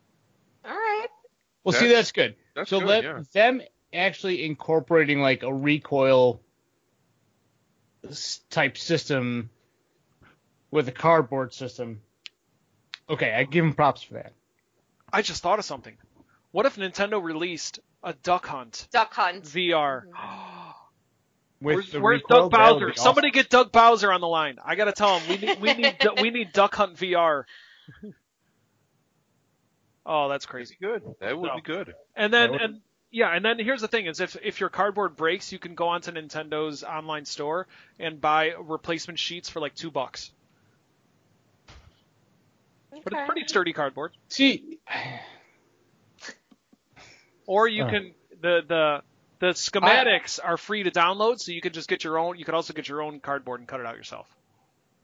[1.65, 1.81] All right.
[1.81, 2.37] well, see, that's- that's good.
[2.55, 3.23] That's so good, let yeah.
[3.33, 3.63] them
[3.93, 6.41] actually incorporating like a recoil
[8.51, 9.51] type system
[10.71, 12.01] with a cardboard system.
[13.09, 14.33] Okay, I give them props for that.
[15.13, 15.97] I just thought of something.
[16.53, 19.45] What if Nintendo released a Duck Hunt Duck Hunt.
[19.45, 20.03] VR?
[20.07, 20.71] Mm-hmm.
[21.61, 22.91] With Where's, the where's recoil, Doug that would Bowser?
[22.91, 23.03] awesome.
[23.03, 24.59] Somebody get Doug Bowser on the line.
[24.65, 27.45] I gotta tell him we need we need we need Duck Hunt VR.
[30.07, 30.77] oh, that's crazy.
[30.81, 31.03] Good.
[31.21, 31.57] That would No.
[31.57, 31.95] be good.
[32.15, 35.15] And then would- and yeah, and then here's the thing: is if if your cardboard
[35.17, 37.67] breaks, you can go onto Nintendo's online store
[37.99, 40.33] and buy replacement sheets for like two bucks.
[42.91, 44.13] But it's pretty sturdy cardboard.
[44.29, 44.79] See,
[47.47, 47.91] Or you Oh.
[47.91, 49.03] can the the
[49.41, 52.39] the schematics are free to download, so you can just get your own.
[52.39, 54.27] You can also get your own cardboard and cut it out yourself.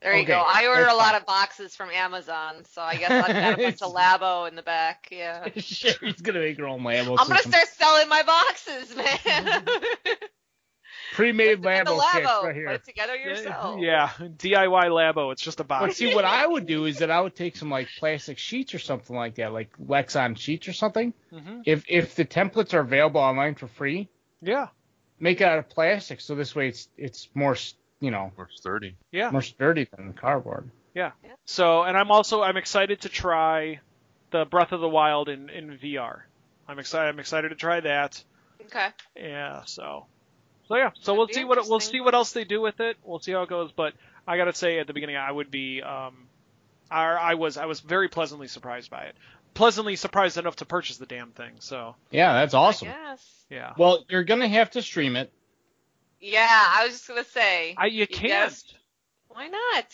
[0.03, 0.43] There you Okay, go.
[0.47, 1.21] I order a lot fine.
[1.21, 4.63] of boxes from Amazon, so I guess I've got a bunch of Labo in the
[4.63, 5.09] back.
[5.11, 5.49] Yeah.
[5.57, 9.65] Sherry's gonna make her own Lambo I'm gonna start selling my boxes, man.
[11.13, 12.43] Pre-made Put it in the Lambo kits Labo.
[12.45, 13.81] right Put it together yourself.
[13.81, 15.33] Yeah, DIY Labo.
[15.33, 15.97] It's just a But box.
[15.97, 18.79] see, what I would do is that I would take some like plastic sheets or
[18.79, 21.13] something like that, like Lexan sheets or something.
[21.31, 24.09] hmm If if the templates are available online for free,
[24.41, 24.69] Yeah,
[25.19, 28.49] make it out of plastic, so this way it's it's more s- you know More
[28.53, 28.97] sturdy.
[29.13, 29.31] yeah.
[29.31, 30.71] more sturdy than cardboard.
[30.95, 31.13] Yeah.
[31.45, 33.81] So, and I'm also I'm excited to try
[34.31, 36.23] the Breath of the Wild in in VR.
[36.67, 37.09] I'm excited.
[37.09, 38.23] I'm excited to try that.
[38.67, 38.89] Okay.
[39.17, 39.63] Yeah.
[39.65, 40.07] So,
[40.69, 40.91] so yeah.
[41.01, 42.97] So we'll That'd be see what we'll see what else they do with it.
[43.05, 43.73] We'll see how it goes.
[43.73, 43.95] But
[44.27, 46.27] I gotta say at the beginning I would be um,
[46.91, 49.17] I, I was I was very pleasantly surprised by it.
[49.55, 51.53] Pleasantly surprised enough to purchase the damn thing.
[51.61, 52.89] So Yeah, that's awesome.
[52.89, 53.45] Yes.
[53.49, 53.73] yeah.
[53.77, 55.33] Well, you're gonna have to stream it.
[56.21, 57.75] Yeah, I was just gonna say.
[57.79, 58.23] I you can't.
[58.51, 58.77] guessed-
[59.29, 59.87] Why not?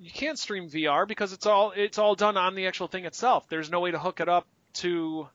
[0.00, 3.48] you can't stream VR because it's all it's all done on the actual thing itself.
[3.48, 5.28] There's no way to hook it up to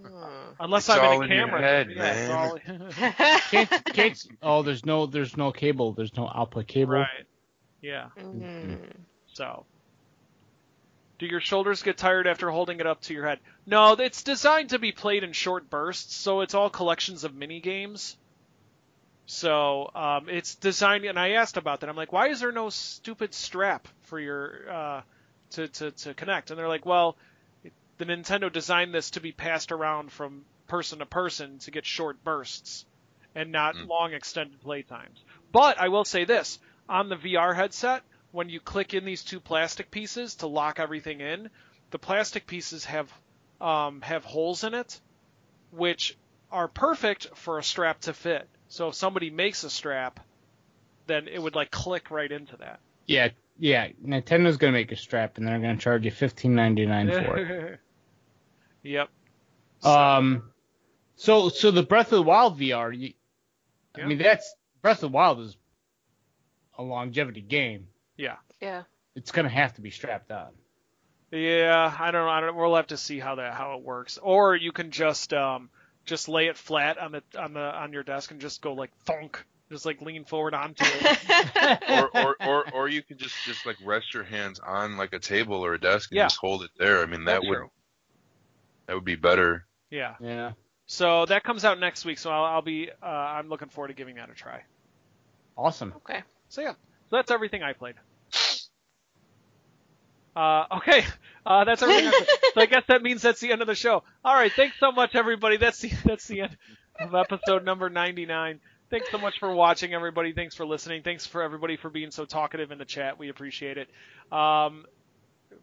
[0.00, 0.52] Hmm.
[0.60, 1.60] unless It's I'm all in in a your camera.
[1.62, 2.82] head, yeah, it's man.
[2.82, 5.92] all- Can't, can't, oh, there's no there's no cable.
[5.92, 6.92] There's no output cable.
[6.92, 7.26] right.
[7.82, 8.08] Yeah.
[8.18, 8.78] Mhm.
[9.32, 9.64] So.
[11.18, 13.38] Do your shoulders get tired after holding it up to your head?
[13.64, 17.60] No, it's designed to be played in short bursts, so it's all collections of mini
[17.60, 18.18] games.
[19.26, 21.90] So um, it's designed, and I asked about that.
[21.90, 25.02] I'm like, why is there no stupid strap for your uh,
[25.50, 26.50] to, to to connect?
[26.50, 27.16] And they're like, well,
[27.98, 32.22] the Nintendo designed this to be passed around from person to person to get short
[32.22, 32.86] bursts
[33.34, 33.88] and not Mm.
[33.88, 35.24] long extended play times.
[35.52, 39.40] But I will say this: on the VR headset, when you click in these two
[39.40, 41.50] plastic pieces to lock everything in,
[41.90, 43.12] the plastic pieces have
[43.60, 45.00] um, have holes in it,
[45.72, 46.16] which
[46.52, 48.48] are perfect for a strap to fit.
[48.68, 50.20] So if somebody makes a strap,
[51.06, 52.80] then it would like click right into that.
[53.06, 53.28] Yeah,
[53.58, 53.88] yeah.
[54.04, 57.80] Nintendo's gonna make a strap, and they're gonna charge you fifteen ninety nine for it.
[58.82, 59.08] yep.
[59.84, 60.50] Um,
[61.16, 63.12] so so the Breath of the Wild VR, you,
[63.96, 64.04] Yeah.
[64.04, 65.56] I mean, that's Breath of the Wild is
[66.78, 67.88] a longevity game.
[68.16, 68.36] Yeah.
[68.60, 68.82] Yeah.
[69.14, 70.48] It's gonna have to be strapped on.
[71.32, 72.30] Yeah, I don't know.
[72.30, 72.56] I don't.
[72.56, 74.18] We'll have to see how that how it works.
[74.20, 75.70] Or you can just um
[76.06, 78.90] just lay it flat on the on the on your desk and just go like
[79.04, 81.82] thunk, just like lean forward onto it.
[81.90, 85.18] or, or, or, or you can just, just like rest your hands on like a
[85.18, 86.24] table or a desk and Yeah.
[86.26, 87.02] just hold it there.
[87.02, 87.70] I mean, that That's would true.
[88.86, 89.66] that would be better.
[89.90, 90.14] Yeah.
[90.20, 90.52] Yeah.
[90.86, 92.18] So that comes out next week.
[92.18, 94.62] So I'll, I'll be uh, I'm looking forward to giving that a try.
[95.56, 95.92] Awesome.
[95.96, 96.22] okay.
[96.48, 96.72] So yeah,
[97.10, 97.96] so that's everything I played.
[100.36, 101.04] Uh, okay,
[101.46, 102.12] uh, that's everything.
[102.54, 104.02] So I guess that means that's the end of the show.
[104.24, 105.58] All right, thanks so much, everybody.
[105.58, 106.56] That's the that's the end
[106.98, 108.60] of episode number 99.
[108.88, 110.32] Thanks so much for watching, everybody.
[110.32, 111.02] Thanks for listening.
[111.02, 113.18] Thanks for everybody for being so talkative in the chat.
[113.18, 113.90] We appreciate it.
[114.32, 114.86] Um,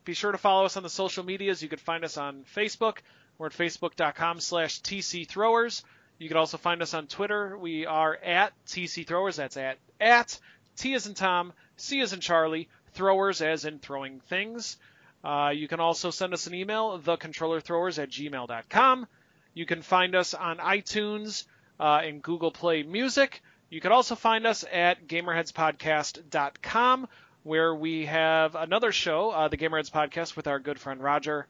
[0.06, 1.64] be sure to follow us on the social medias.
[1.64, 2.98] You can find us on Facebook.
[3.38, 5.84] We're at facebook.com slash tcthrowers.
[6.20, 7.58] You can also find us on Twitter.
[7.58, 9.38] We are at tcthrowers.
[9.38, 10.38] That's at at
[10.76, 14.78] T as in Tom, C as in Charlie, throwers as in throwing things.
[15.24, 19.08] Uh, you can also send us an email, thecontrollerthrowers at gmail.com.
[19.54, 21.46] You can find us on iTunes
[21.80, 23.42] uh, and Google Play Music.
[23.70, 27.08] You can also find us at gamerheadspodcast.com,
[27.44, 31.48] where we have another show, uh, the Gamerheads Podcast, with our good friend Roger.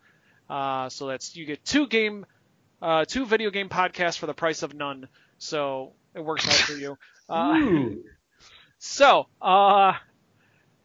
[0.50, 2.26] Uh, so that's you get two game,
[2.82, 5.08] uh, two video game podcasts for the price of none.
[5.38, 6.98] So it works out for you.
[7.28, 7.90] Uh,
[8.78, 9.94] so, uh,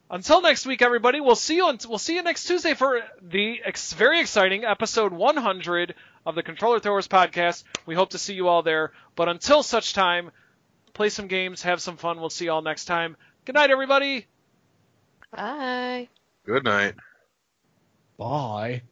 [0.09, 1.65] until next week, everybody, we'll see you.
[1.65, 5.95] On, we'll see you next Tuesday for the ex- very exciting episode 100
[6.25, 7.63] of the Controller Throwers podcast.
[7.85, 8.91] We hope to see you all there.
[9.15, 10.31] But until such time,
[10.93, 12.19] play some games, have some fun.
[12.19, 13.15] We'll see you all next time.
[13.45, 14.27] Good night, everybody.
[15.31, 16.07] Bye.
[16.45, 16.95] Good night.
[18.17, 18.83] Bye.